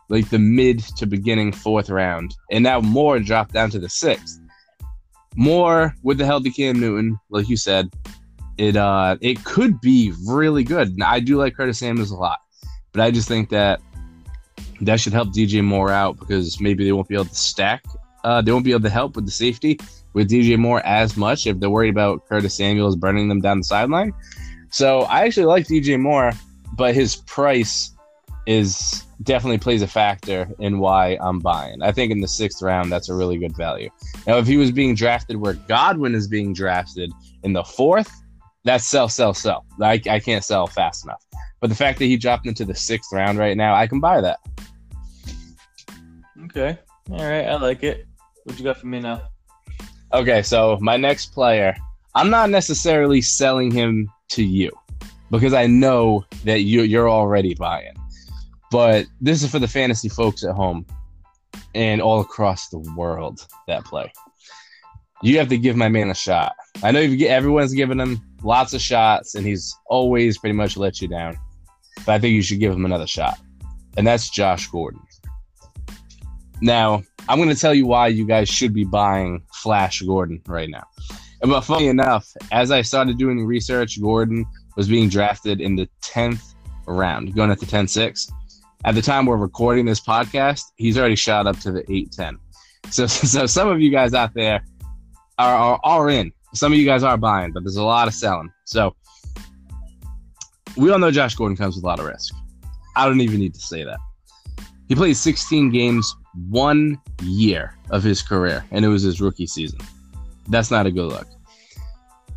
[0.08, 4.40] like the mid to beginning fourth round, and now Moore dropped down to the sixth.
[5.36, 7.90] Moore with the healthy Cam Newton, like you said,
[8.56, 10.88] it uh it could be really good.
[10.88, 12.40] And I do like Curtis Samuels a lot,
[12.92, 13.80] but I just think that
[14.80, 17.84] that should help DJ Moore out because maybe they won't be able to stack.
[18.24, 19.78] Uh, they won't be able to help with the safety
[20.12, 23.64] with DJ Moore as much if they're worried about Curtis Samuels burning them down the
[23.64, 24.12] sideline.
[24.70, 26.32] So I actually like DJ Moore,
[26.76, 27.92] but his price
[28.46, 31.82] is definitely plays a factor in why I'm buying.
[31.82, 33.90] I think in the sixth round, that's a really good value.
[34.26, 37.12] Now, if he was being drafted where Godwin is being drafted
[37.42, 38.10] in the fourth,
[38.68, 39.64] that's sell, sell, sell.
[39.80, 41.24] I, I can't sell fast enough.
[41.60, 44.20] But the fact that he dropped into the sixth round right now, I can buy
[44.20, 44.38] that.
[46.44, 46.78] okay,
[47.10, 48.06] all right, I like it.
[48.44, 49.22] What you got for me now?
[50.12, 51.74] Okay, so my next player,
[52.14, 54.70] I'm not necessarily selling him to you
[55.30, 57.94] because I know that you you're already buying.
[58.70, 60.84] But this is for the fantasy folks at home
[61.74, 64.12] and all across the world that play.
[65.22, 66.54] You have to give my man a shot.
[66.82, 71.00] I know get everyone's giving him lots of shots and he's always pretty much let
[71.00, 71.36] you down.
[72.06, 73.38] But I think you should give him another shot.
[73.96, 75.00] And that's Josh Gordon.
[76.60, 80.70] Now, I'm going to tell you why you guys should be buying Flash Gordon right
[80.70, 80.84] now.
[81.42, 85.88] And but funny enough, as I started doing research, Gordon was being drafted in the
[86.02, 86.54] 10th
[86.86, 88.28] round, going at the 10 6.
[88.84, 92.38] At the time we're recording this podcast, he's already shot up to the 8 10.
[92.90, 94.64] So, so some of you guys out there
[95.38, 96.32] are, are, in.
[96.54, 98.50] Some of you guys are buying, but there's a lot of selling.
[98.64, 98.94] So
[100.76, 102.34] we all know Josh Gordon comes with a lot of risk.
[102.96, 103.98] I don't even need to say that.
[104.88, 106.16] He played 16 games
[106.48, 109.80] one year of his career, and it was his rookie season.
[110.48, 111.26] That's not a good look.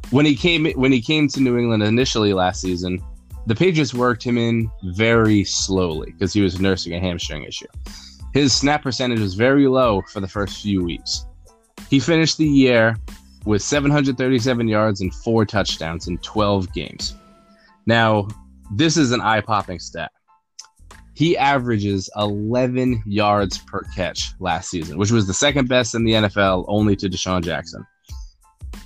[0.09, 3.01] When he came when he came to New England initially last season,
[3.47, 7.67] the Patriots worked him in very slowly because he was nursing a hamstring issue.
[8.33, 11.25] His snap percentage was very low for the first few weeks.
[11.91, 12.95] He finished the year
[13.45, 17.15] with 737 yards and four touchdowns in 12 games.
[17.86, 18.30] Now,
[18.73, 20.10] this is an eye popping stat.
[21.15, 26.13] He averages 11 yards per catch last season, which was the second best in the
[26.13, 27.86] NFL, only to DeSean Jackson.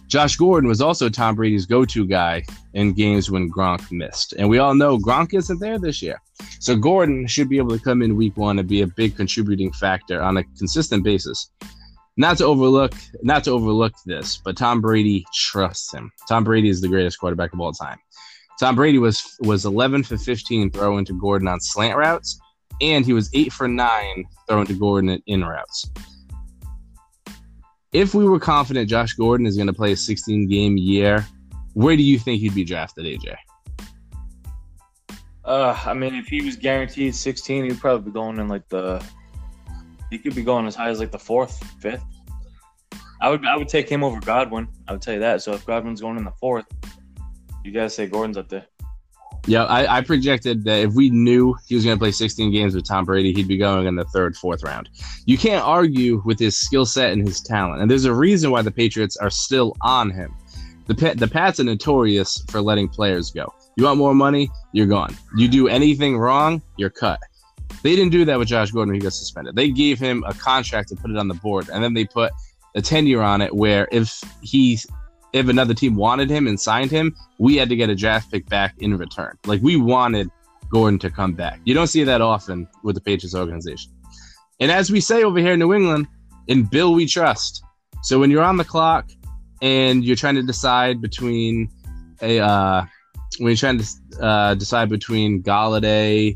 [0.08, 4.34] Josh Gordon was also Tom Brady's go to guy in games when Gronk missed.
[4.34, 6.20] And we all know Gronk isn't there this year.
[6.60, 9.72] So Gordon should be able to come in week one and be a big contributing
[9.74, 11.52] factor on a consistent basis.
[12.18, 16.12] Not to overlook, not to overlook this, but Tom Brady trusts him.
[16.30, 17.98] Tom Brady is the greatest quarterback of all time.
[18.60, 22.40] Tom Brady was was 11 for 15 throwing to Gordon on slant routes,
[22.82, 25.90] and he was 8 for 9 throwing to Gordon in routes.
[27.92, 31.26] If we were confident Josh Gordon is going to play a 16 game year,
[31.74, 33.36] where do you think he'd be drafted, AJ?
[35.44, 39.06] Uh, I mean, if he was guaranteed 16, he'd probably be going in like the.
[40.10, 42.04] He could be going as high as like the fourth, fifth.
[43.22, 44.68] I would, I would take him over Godwin.
[44.88, 45.42] I would tell you that.
[45.42, 46.66] So if Godwin's going in the fourth,
[47.64, 48.66] you gotta say Gordon's up there.
[49.48, 52.74] Yeah, I, I projected that if we knew he was going to play 16 games
[52.74, 54.90] with Tom Brady, he'd be going in the third, fourth round.
[55.26, 58.64] You can't argue with his skill set and his talent, and there's a reason why
[58.64, 60.34] the Patriots are still on him.
[60.88, 63.54] The the Pats are notorious for letting players go.
[63.76, 65.16] You want more money, you're gone.
[65.36, 67.20] You do anything wrong, you're cut.
[67.86, 69.56] They didn't do that with Josh Gordon when he got suspended.
[69.56, 72.32] They gave him a contract to put it on the board, and then they put
[72.74, 74.80] a tenure on it where if he
[75.34, 78.50] if another team wanted him and signed him, we had to get a draft pick
[78.50, 79.38] back in return.
[79.46, 80.32] Like we wanted
[80.72, 81.60] Gordon to come back.
[81.64, 83.92] You don't see that often with the Patriots organization.
[84.60, 86.08] And as we say over here in New England,
[86.48, 87.64] in Bill we trust.
[88.02, 89.12] So when you're on the clock
[89.62, 91.70] and you're trying to decide between
[92.20, 92.86] a uh,
[93.38, 96.36] when you're trying to uh, decide between Golladay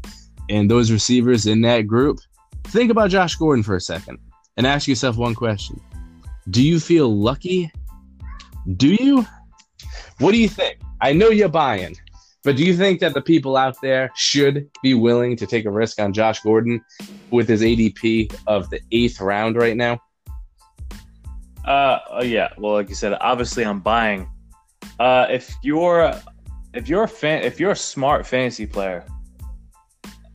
[0.50, 2.20] and those receivers in that group,
[2.66, 4.20] think about Josh Gordon for a second
[4.58, 5.80] and ask yourself one question:
[6.50, 7.72] Do you feel lucky
[8.76, 9.26] do you?
[10.20, 10.80] What do you think?
[11.02, 11.96] I know you're buying,
[12.44, 15.72] but do you think that the people out there should be willing to take a
[15.72, 16.82] risk on Josh Gordon
[17.32, 20.02] with his ADP of the eighth round right now?
[21.66, 22.50] Uh, uh, yeah.
[22.58, 24.30] Well, like you said, obviously I'm buying.
[25.00, 26.14] Uh, if you're
[26.74, 29.06] if you're a fan, if you're a smart fantasy player,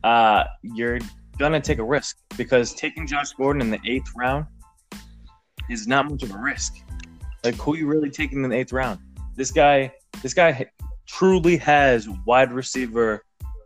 [0.05, 0.99] uh, you're
[1.39, 4.45] gonna take a risk because taking Josh Gordon in the eighth round
[5.67, 6.75] is not much of a risk.
[7.43, 8.99] Like, who you really taking in the eighth round?
[9.35, 9.91] This guy,
[10.21, 10.67] this guy
[11.07, 13.23] truly has wide receiver,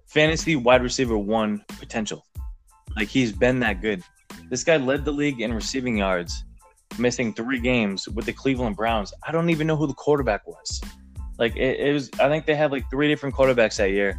[0.07, 2.25] fantasy wide receiver one potential.
[2.95, 4.01] Like, he's been that good.
[4.49, 6.45] This guy led the league in receiving yards,
[6.97, 9.13] missing three games with the Cleveland Browns.
[9.27, 10.81] I don't even know who the quarterback was.
[11.37, 14.17] Like, it, it was, I think they had like three different quarterbacks that year.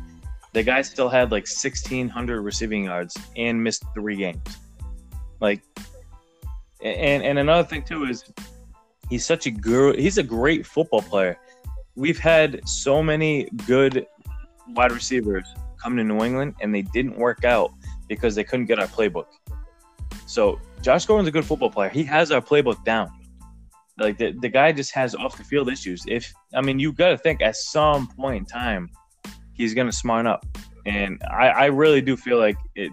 [0.52, 4.40] The guy still had like 1,600 receiving yards and missed three games.
[5.40, 5.62] Like,
[6.82, 8.24] and and another thing too is
[9.10, 9.98] He's such a good.
[9.98, 11.36] He's a great football player.
[11.96, 14.06] We've had so many good
[14.68, 17.72] wide receivers come to New England, and they didn't work out
[18.08, 19.26] because they couldn't get our playbook.
[20.26, 21.88] So Josh Gordon's a good football player.
[21.88, 23.10] He has our playbook down.
[23.98, 26.04] Like the, the guy just has off the field issues.
[26.06, 28.88] If I mean, you got to think at some point in time,
[29.60, 30.46] he's gonna smart up.
[30.86, 32.92] And I, I really do feel like it.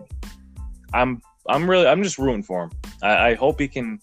[0.93, 2.71] I'm I'm really I'm just rooting for him.
[3.01, 3.99] I, I hope he can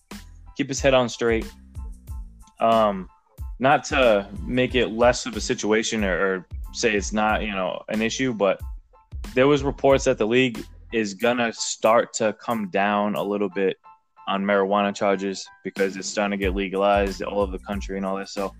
[0.56, 1.46] keep his head on straight
[2.60, 3.08] um,
[3.58, 7.82] not to make it less of a situation or, or say it's not you know
[7.88, 8.60] an issue, but
[9.34, 13.76] there was reports that the league is gonna start to come down a little bit
[14.26, 18.16] on marijuana charges because it's starting to get legalized all over the country and all
[18.16, 18.32] this.
[18.32, 18.54] So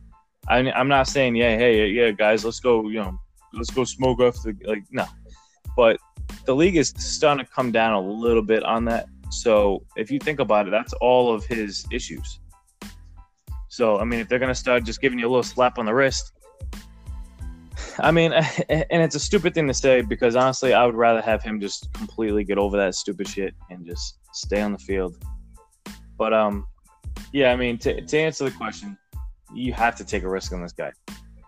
[0.48, 3.18] I, I'm not saying yeah, hey, yeah, guys, let's go, you know,
[3.56, 5.06] let's go smoke off the like no,
[5.76, 5.98] but
[6.44, 9.06] the league is starting to come down a little bit on that.
[9.30, 12.40] So if you think about it, that's all of his issues.
[13.68, 15.94] So, I mean, if they're to start just giving you a little slap on the
[15.94, 16.32] wrist,
[17.98, 18.32] I mean,
[18.68, 21.92] and it's a stupid thing to say because honestly, I would rather have him just
[21.92, 25.16] completely get over that stupid shit and just stay on the field.
[26.16, 26.66] But, um,
[27.32, 28.96] yeah, I mean, to, to answer the question,
[29.52, 30.92] you have to take a risk on this guy.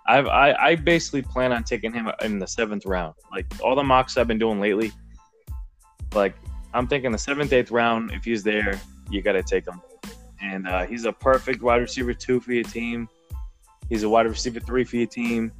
[0.08, 3.14] I've, I, I basically plan on taking him in the seventh round.
[3.32, 4.92] Like all the mocks I've been doing lately,
[6.14, 6.34] like
[6.74, 9.80] I'm thinking the seventh, eighth round, if he's there, you got to take him
[10.40, 13.08] and uh, he's a perfect wide receiver two for your team.
[13.88, 15.52] He's a wide receiver three for your team,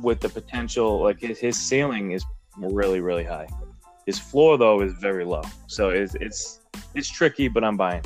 [0.00, 1.02] with the potential.
[1.02, 2.24] Like his, his ceiling is
[2.56, 3.48] really really high.
[4.06, 6.60] His floor though is very low, so it's it's
[6.94, 7.48] it's tricky.
[7.48, 8.02] But I'm buying.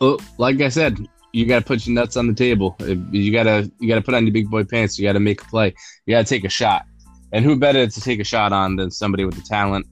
[0.00, 0.98] Well, like I said,
[1.36, 2.74] you got to put your nuts on the table.
[3.10, 4.98] You gotta you gotta put on your big boy pants.
[4.98, 5.74] You got to make a play.
[6.06, 6.86] You got to take a shot.
[7.30, 9.86] And who better to take a shot on than somebody with the talent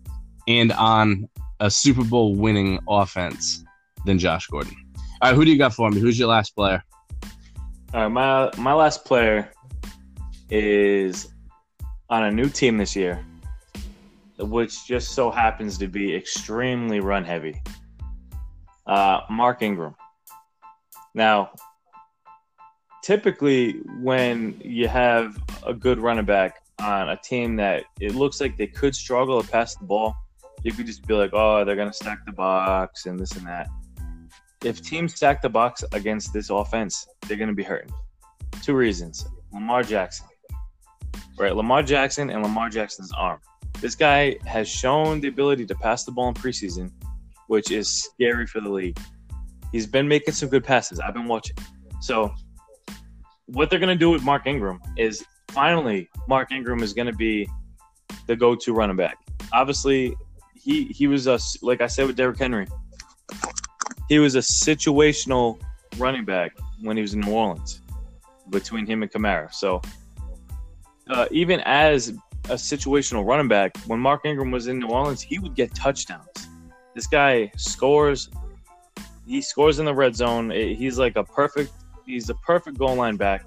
[0.48, 1.28] and on
[1.60, 3.62] a Super Bowl winning offense
[4.06, 4.74] than Josh Gordon?
[5.20, 6.00] All right, who do you got for me?
[6.00, 6.82] Who's your last player?
[7.92, 9.52] All right, my my last player
[10.48, 11.28] is
[12.08, 13.22] on a new team this year,
[14.38, 17.60] which just so happens to be extremely run heavy.
[18.86, 19.94] Uh, Mark Ingram.
[21.14, 21.52] Now,
[23.02, 28.56] typically, when you have a good running back on a team that it looks like
[28.56, 30.14] they could struggle to pass the ball,
[30.62, 33.46] you could just be like, oh, they're going to stack the box and this and
[33.46, 33.68] that
[34.64, 37.92] if teams stack the box against this offense, they're going to be hurting.
[38.62, 40.26] Two reasons: Lamar Jackson,
[41.38, 41.54] right?
[41.54, 43.40] Lamar Jackson and Lamar Jackson's arm.
[43.80, 46.90] This guy has shown the ability to pass the ball in preseason,
[47.48, 48.98] which is scary for the league.
[49.74, 51.00] He's been making some good passes.
[51.00, 51.56] I've been watching.
[52.00, 52.32] So,
[53.46, 57.48] what they're to do with Mark Ingram is finally Mark Ingram is to be
[58.26, 59.16] the go-to running back.
[59.52, 60.14] Obviously,
[60.54, 62.66] he he was a like I said with Derrick Henry
[64.08, 65.60] he was a situational
[65.96, 66.52] running back
[66.82, 67.80] when he was in New Orleans
[68.50, 69.52] between him and Kamara.
[69.52, 69.80] So
[71.08, 72.14] uh, even as
[72.50, 73.76] a situational running back.
[73.86, 76.28] When Mark Ingram was in New Orleans, he would get touchdowns.
[76.94, 78.28] This guy scores.
[79.26, 80.50] He scores in the red zone.
[80.50, 81.72] He's like a perfect.
[82.04, 83.46] He's a perfect goal line back.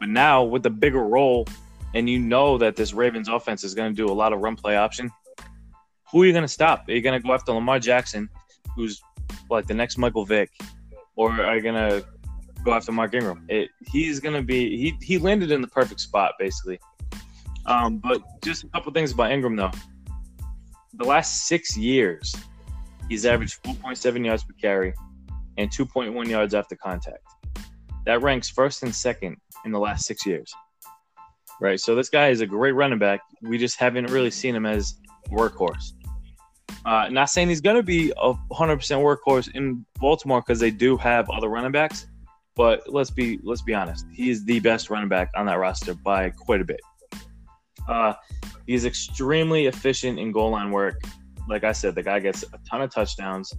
[0.00, 1.46] But now with the bigger role,
[1.94, 4.56] and you know that this Ravens offense is going to do a lot of run
[4.56, 5.10] play option.
[6.10, 6.88] Who are you going to stop?
[6.88, 8.28] Are you going to go after Lamar Jackson,
[8.74, 9.00] who's
[9.48, 10.50] like the next Michael Vick,
[11.16, 12.04] or are you going to
[12.64, 13.44] go after Mark Ingram?
[13.48, 14.76] It, he's going to be.
[14.76, 16.80] He he landed in the perfect spot basically.
[17.66, 19.70] Um, but just a couple things about Ingram though.
[20.94, 22.34] The last six years,
[23.08, 24.94] he's averaged 4.7 yards per carry
[25.58, 27.22] and 2.1 yards after contact.
[28.06, 30.52] That ranks first and second in the last six years.
[31.60, 31.78] Right.
[31.78, 33.20] So this guy is a great running back.
[33.42, 34.94] We just haven't really seen him as
[35.28, 35.92] workhorse.
[36.84, 40.96] Uh, not saying he's going to be a 100% workhorse in Baltimore because they do
[40.96, 42.06] have other running backs,
[42.56, 44.06] but let's be let's be honest.
[44.12, 46.80] He is the best running back on that roster by quite a bit.
[47.88, 48.14] Uh,
[48.66, 51.00] he's extremely efficient in goal line work.
[51.48, 53.52] Like I said, the guy gets a ton of touchdowns,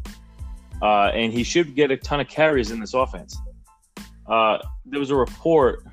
[0.82, 3.38] uh, and he should get a ton of carries in this offense.
[4.28, 5.84] Uh, there was a report.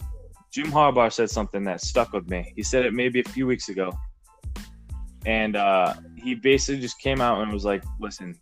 [0.51, 2.53] Jim Harbaugh said something that stuck with me.
[2.57, 3.93] He said it maybe a few weeks ago,
[5.27, 8.35] and uh, he basically just came out and was like, "Listen,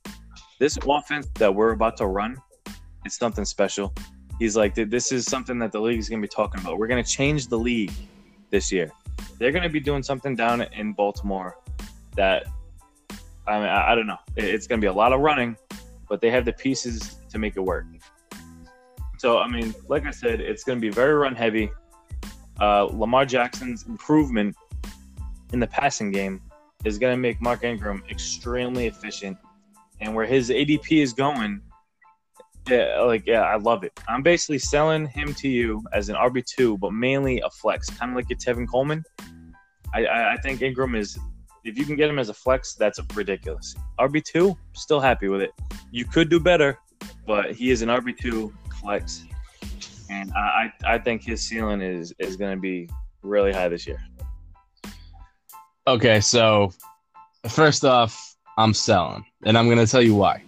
[0.58, 2.36] this offense that we're about to run,
[3.04, 3.94] it's something special."
[4.38, 6.78] He's like, "This is something that the league is going to be talking about.
[6.78, 7.92] We're going to change the league
[8.50, 8.90] this year.
[9.38, 11.58] They're going to be doing something down in Baltimore
[12.16, 12.46] that
[13.46, 14.18] I mean, I, I don't know.
[14.36, 15.56] It- It's going to be a lot of running,
[16.08, 17.86] but they have the pieces to make it work.
[19.18, 21.70] So, I mean, like I said, it's going to be very run heavy.
[22.60, 24.56] Uh, Lamar Jackson's improvement
[25.52, 26.40] in the passing game
[26.84, 29.36] is going to make Mark Ingram extremely efficient.
[30.00, 31.60] And where his ADP is going,
[32.68, 33.98] yeah, like, yeah, I love it.
[34.06, 38.16] I'm basically selling him to you as an RB2, but mainly a flex, kind of
[38.16, 39.02] like your Tevin Coleman.
[39.94, 41.18] I, I think Ingram is
[41.64, 43.74] if you can get him as a flex, that's ridiculous.
[43.98, 45.50] RB two, still happy with it.
[45.90, 46.78] You could do better,
[47.26, 49.24] but he is an RB two flex,
[50.10, 52.88] and I I think his ceiling is is going to be
[53.22, 54.00] really high this year.
[55.86, 56.72] Okay, so
[57.48, 60.42] first off, I'm selling, and I'm gonna tell you why.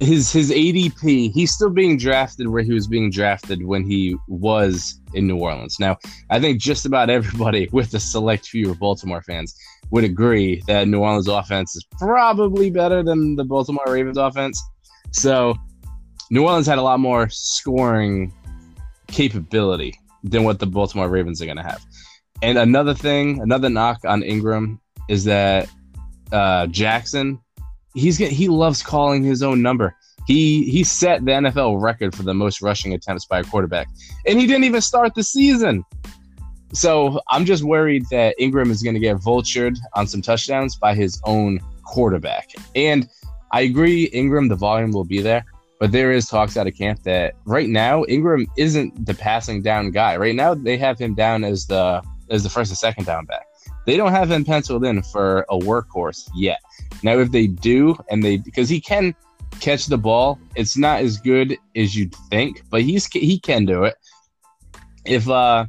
[0.00, 5.00] His his ADP, he's still being drafted where he was being drafted when he was
[5.14, 5.78] in New Orleans.
[5.78, 5.98] Now,
[6.30, 9.54] I think just about everybody, with a select few of Baltimore fans,
[9.90, 14.60] would agree that New Orleans offense is probably better than the Baltimore Ravens offense.
[15.12, 15.54] So,
[16.30, 18.32] New Orleans had a lot more scoring
[19.06, 21.84] capability than what the Baltimore Ravens are going to have.
[22.42, 25.68] And another thing, another knock on Ingram is that
[26.32, 27.38] uh, Jackson,
[27.94, 29.96] he's get, he loves calling his own number.
[30.26, 33.88] He he set the NFL record for the most rushing attempts by a quarterback,
[34.26, 35.84] and he didn't even start the season.
[36.72, 40.94] So I'm just worried that Ingram is going to get vultured on some touchdowns by
[40.94, 42.50] his own quarterback.
[42.74, 43.08] And
[43.52, 45.44] I agree, Ingram, the volume will be there,
[45.78, 49.92] but there is talks out of camp that right now Ingram isn't the passing down
[49.92, 50.16] guy.
[50.16, 53.46] Right now they have him down as the as the first and second down back.
[53.86, 56.60] They don't have him penciled in for a workhorse yet.
[57.02, 59.14] Now, if they do, and they because he can
[59.60, 63.84] catch the ball, it's not as good as you'd think, but he's he can do
[63.84, 63.96] it.
[65.04, 65.66] If uh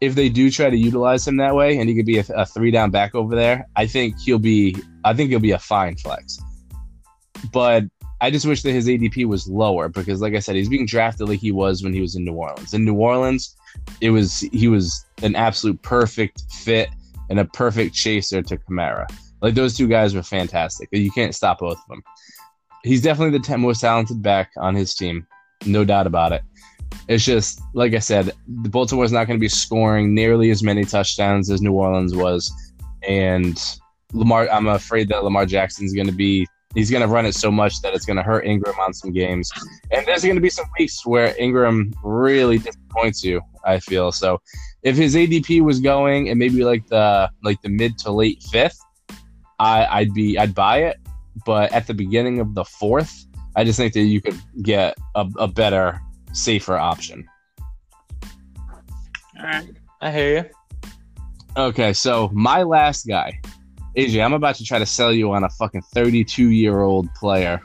[0.00, 2.44] if they do try to utilize him that way, and he could be a, a
[2.44, 5.96] three down back over there, I think he'll be I think he'll be a fine
[5.96, 6.38] flex.
[7.52, 7.84] But
[8.20, 11.28] I just wish that his ADP was lower because, like I said, he's being drafted
[11.28, 12.72] like he was when he was in New Orleans.
[12.72, 13.56] In New Orleans,
[14.00, 16.88] it was he was an absolute perfect fit
[17.30, 19.06] and a perfect chaser to Kamara.
[19.40, 20.88] Like those two guys were fantastic.
[20.92, 22.02] You can't stop both of them.
[22.84, 25.26] He's definitely the 10 most talented back on his team,
[25.66, 26.42] no doubt about it.
[27.08, 30.84] It's just like I said, the Baltimore's not going to be scoring nearly as many
[30.84, 32.52] touchdowns as New Orleans was,
[33.08, 33.58] and
[34.12, 34.48] Lamar.
[34.50, 36.46] I'm afraid that Lamar Jackson's going to be.
[36.74, 39.12] He's going to run it so much that it's going to hurt Ingram on some
[39.12, 39.50] games,
[39.90, 43.40] and there's going to be some weeks where Ingram really disappoints you.
[43.64, 44.40] I feel so.
[44.82, 48.78] If his ADP was going and maybe like the like the mid to late fifth,
[49.58, 50.96] I, I'd be I'd buy it.
[51.46, 55.28] But at the beginning of the fourth, I just think that you could get a,
[55.36, 56.00] a better,
[56.32, 57.26] safer option.
[59.38, 59.68] All right,
[60.00, 60.80] I hear you.
[61.56, 63.40] Okay, so my last guy,
[63.96, 67.60] AJ, I'm about to try to sell you on a fucking 32 year old player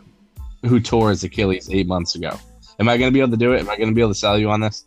[0.65, 2.37] who tore his Achilles eight months ago.
[2.79, 3.61] Am I going to be able to do it?
[3.61, 4.85] Am I going to be able to sell you on this?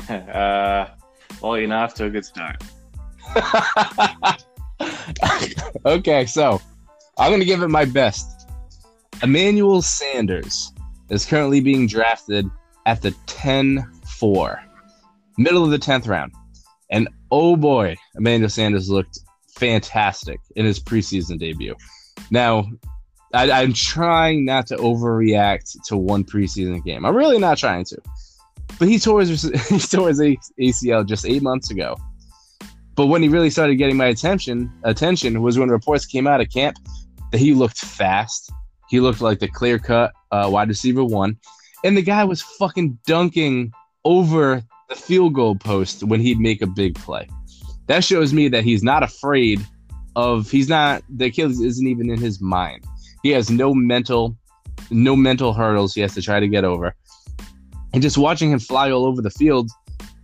[0.10, 0.88] uh,
[1.40, 2.62] well, you're not off to a good start.
[5.86, 6.60] okay, so
[7.16, 8.50] I'm going to give it my best.
[9.22, 10.72] Emmanuel Sanders
[11.08, 12.46] is currently being drafted
[12.86, 14.62] at the 10 4,
[15.38, 16.32] middle of the 10th round.
[16.90, 19.20] And oh boy, Emmanuel Sanders looked
[19.56, 21.74] fantastic in his preseason debut.
[22.30, 22.66] Now,
[23.32, 27.04] I, I'm trying not to overreact to one preseason game.
[27.04, 28.00] I'm really not trying to.
[28.78, 31.96] But he tore his he tore his ACL just eight months ago.
[32.96, 36.48] But when he really started getting my attention, attention was when reports came out of
[36.50, 36.76] camp
[37.32, 38.52] that he looked fast.
[38.88, 41.36] He looked like the clear cut uh, wide receiver one,
[41.82, 43.72] and the guy was fucking dunking
[44.04, 47.28] over the field goal post when he'd make a big play.
[47.86, 49.64] That shows me that he's not afraid
[50.16, 50.50] of.
[50.50, 51.02] He's not.
[51.08, 52.84] The Achilles isn't even in his mind.
[53.22, 54.36] He has no mental,
[54.90, 56.94] no mental hurdles he has to try to get over.
[57.92, 59.70] And just watching him fly all over the field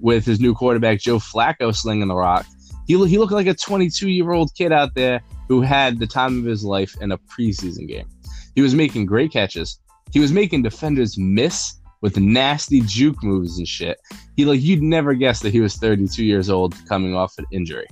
[0.01, 2.47] with his new quarterback Joe Flacco slinging the rock,
[2.87, 6.39] he he looked like a 22 year old kid out there who had the time
[6.39, 8.09] of his life in a preseason game.
[8.55, 9.79] He was making great catches.
[10.13, 13.99] He was making defenders miss with nasty juke moves and shit.
[14.37, 17.87] He like you'd never guess that he was 32 years old coming off an injury.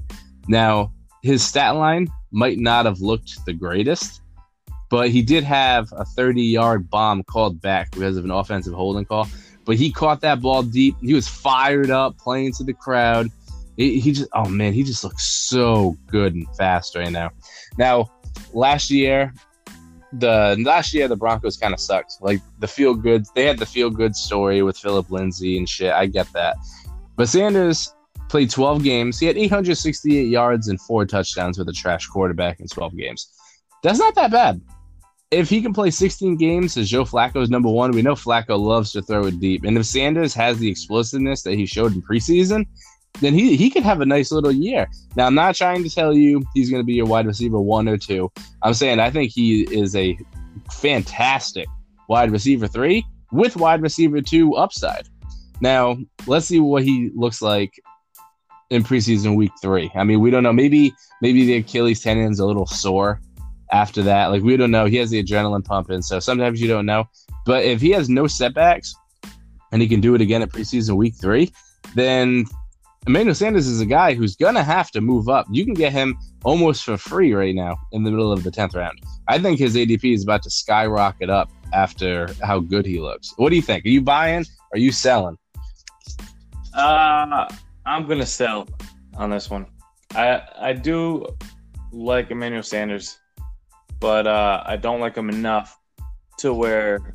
[0.49, 0.93] Now,
[1.23, 4.23] his stat line might not have looked the greatest,
[4.91, 9.05] but he did have a 30 yard bomb called back because of an offensive holding
[9.05, 9.29] call.
[9.65, 10.97] But he caught that ball deep.
[11.03, 13.29] He was fired up, playing to the crowd.
[13.77, 17.31] He, he just, oh man, he just looks so good and fast right now.
[17.77, 18.11] Now,
[18.55, 19.35] last year,
[20.13, 22.15] the last year the Broncos kind of sucked.
[22.21, 25.93] Like the feel good, they had the feel good story with Phillip Lindsay and shit.
[25.93, 26.57] I get that,
[27.17, 27.95] but Sanders
[28.29, 29.19] played 12 games.
[29.19, 33.33] He had 868 yards and four touchdowns with a trash quarterback in 12 games.
[33.83, 34.61] That's not that bad
[35.31, 38.93] if he can play 16 games as Joe Flacco's number one, we know Flacco loves
[38.93, 39.65] to throw it deep.
[39.65, 42.67] And if Sanders has the explosiveness that he showed in preseason,
[43.21, 44.89] then he, he could have a nice little year.
[45.17, 47.89] Now, I'm not trying to tell you he's going to be your wide receiver one
[47.89, 48.31] or two.
[48.63, 50.17] I'm saying I think he is a
[50.73, 51.67] fantastic
[52.09, 55.09] wide receiver three with wide receiver two upside.
[55.61, 57.73] Now, let's see what he looks like
[58.71, 59.91] in preseason week three.
[59.95, 60.53] I mean, we don't know.
[60.53, 63.21] Maybe maybe the Achilles tendon's a little sore
[63.73, 64.27] after that.
[64.27, 64.87] Like we don't know.
[64.87, 67.09] He has the adrenaline pumping, so sometimes you don't know.
[67.45, 68.95] But if he has no setbacks
[69.73, 71.53] and he can do it again at preseason week three,
[71.95, 72.45] then
[73.07, 75.47] Emmanuel Sanders is a guy who's gonna have to move up.
[75.51, 78.75] You can get him almost for free right now in the middle of the tenth
[78.75, 79.01] round.
[79.29, 83.33] I think his ADP is about to skyrocket up after how good he looks.
[83.37, 83.85] What do you think?
[83.85, 84.45] Are you buying?
[84.73, 85.39] Are you selling?
[86.75, 87.49] Uh,
[87.87, 88.69] I'm gonna sell
[89.17, 89.67] on this one.
[90.15, 91.27] I I do
[91.93, 93.19] like Emmanuel Sanders
[94.01, 95.77] but uh, I don't like him enough
[96.39, 97.15] to where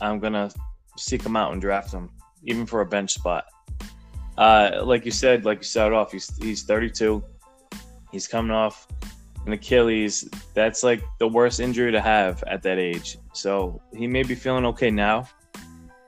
[0.00, 0.50] I'm gonna
[0.98, 2.10] seek him out and draft him,
[2.44, 3.44] even for a bench spot.
[4.36, 7.22] Uh, like you said, like you started off, he's he's 32.
[8.10, 8.86] He's coming off
[9.46, 10.28] an Achilles.
[10.54, 13.18] That's like the worst injury to have at that age.
[13.32, 15.28] So he may be feeling okay now,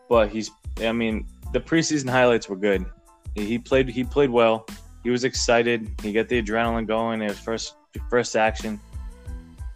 [0.08, 0.50] but he's.
[0.78, 2.84] I mean, the preseason highlights were good.
[3.34, 3.88] He played.
[3.88, 4.66] He played well.
[5.02, 5.88] He was excited.
[6.02, 7.20] He got the adrenaline going.
[7.20, 7.76] His first
[8.10, 8.80] first action.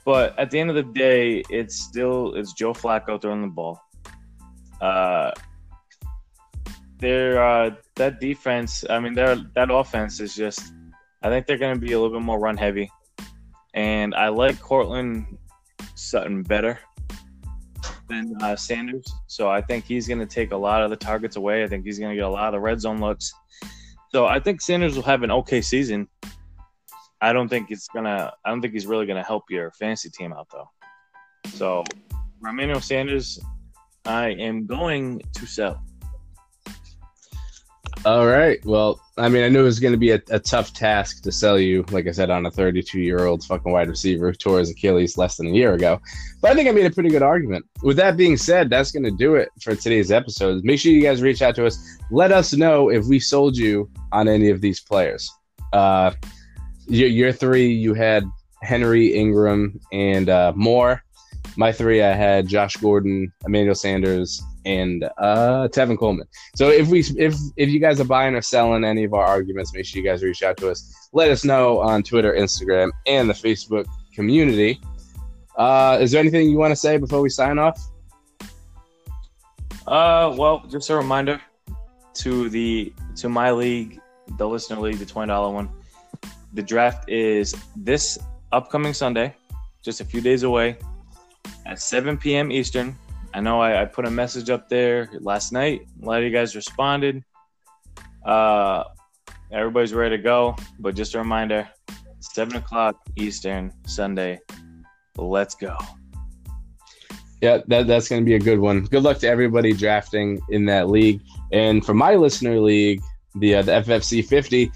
[0.04, 3.80] But at the end of the day, it's still it's Joe Flacco throwing the ball.
[4.80, 5.30] Uh,
[6.98, 7.70] there, uh,
[8.00, 8.84] that defense.
[8.88, 10.72] I mean, that offense is just.
[11.22, 12.90] I think they're going to be a little bit more run heavy,
[13.74, 15.36] and I like Courtland
[15.94, 16.78] Sutton better
[18.08, 19.04] than uh, Sanders.
[19.26, 21.62] So I think he's going to take a lot of the targets away.
[21.62, 23.30] I think he's going to get a lot of the red zone looks.
[24.12, 26.08] So I think Sanders will have an okay season.
[27.20, 28.32] I don't think it's gonna.
[28.46, 30.70] I don't think he's really gonna help your fantasy team out though.
[31.50, 31.84] So,
[32.40, 33.38] Romano Sanders,
[34.06, 35.84] I am going to sell.
[38.06, 38.64] All right.
[38.64, 41.30] Well, I mean, I knew it was going to be a, a, tough task to
[41.30, 44.58] sell you, like I said, on a 32 year old fucking wide receiver who tore
[44.58, 46.00] his Achilles less than a year ago.
[46.40, 47.66] But I think I made a pretty good argument.
[47.82, 50.64] With that being said, that's going to do it for today's episode.
[50.64, 51.78] Make sure you guys reach out to us.
[52.10, 55.30] Let us know if we sold you on any of these players.
[55.74, 56.12] Uh,
[56.86, 58.24] your, your three, you had
[58.62, 61.04] Henry, Ingram, and uh, Moore.
[61.56, 66.26] My three, I had Josh Gordon, Emmanuel Sanders, and uh, Tevin Coleman.
[66.54, 69.74] So if we if if you guys are buying or selling any of our arguments,
[69.74, 71.08] make sure you guys reach out to us.
[71.12, 74.80] Let us know on Twitter, Instagram, and the Facebook community.
[75.56, 77.80] Uh, is there anything you want to say before we sign off?
[79.86, 81.40] Uh, well, just a reminder
[82.14, 84.00] to the to my league,
[84.38, 85.68] the listener league, the twenty dollar one.
[86.52, 88.18] The draft is this
[88.52, 89.34] upcoming Sunday,
[89.82, 90.76] just a few days away
[91.66, 92.50] at 7 p.m.
[92.50, 92.96] Eastern.
[93.32, 95.86] I know I, I, put a message up there last night.
[96.02, 97.22] A lot of you guys responded.
[98.24, 98.84] Uh,
[99.52, 101.68] everybody's ready to go, but just a reminder
[102.20, 104.40] 7 o'clock Eastern Sunday.
[105.16, 105.76] Let's go.
[107.40, 108.84] Yeah, that, that's going to be a good one.
[108.84, 111.20] Good luck to everybody drafting in that league.
[111.52, 113.00] And for my listener league,
[113.34, 114.72] the uh, the FFC 50.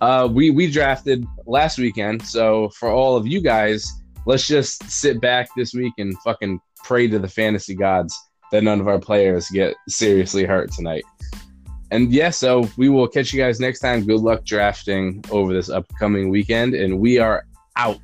[0.00, 3.90] Uh, we we drafted last weekend, so for all of you guys,
[4.26, 8.18] let's just sit back this week and fucking pray to the fantasy gods
[8.52, 11.04] that none of our players get seriously hurt tonight.
[11.90, 14.04] And yeah, so we will catch you guys next time.
[14.04, 17.46] Good luck drafting over this upcoming weekend, and we are
[17.76, 17.98] out.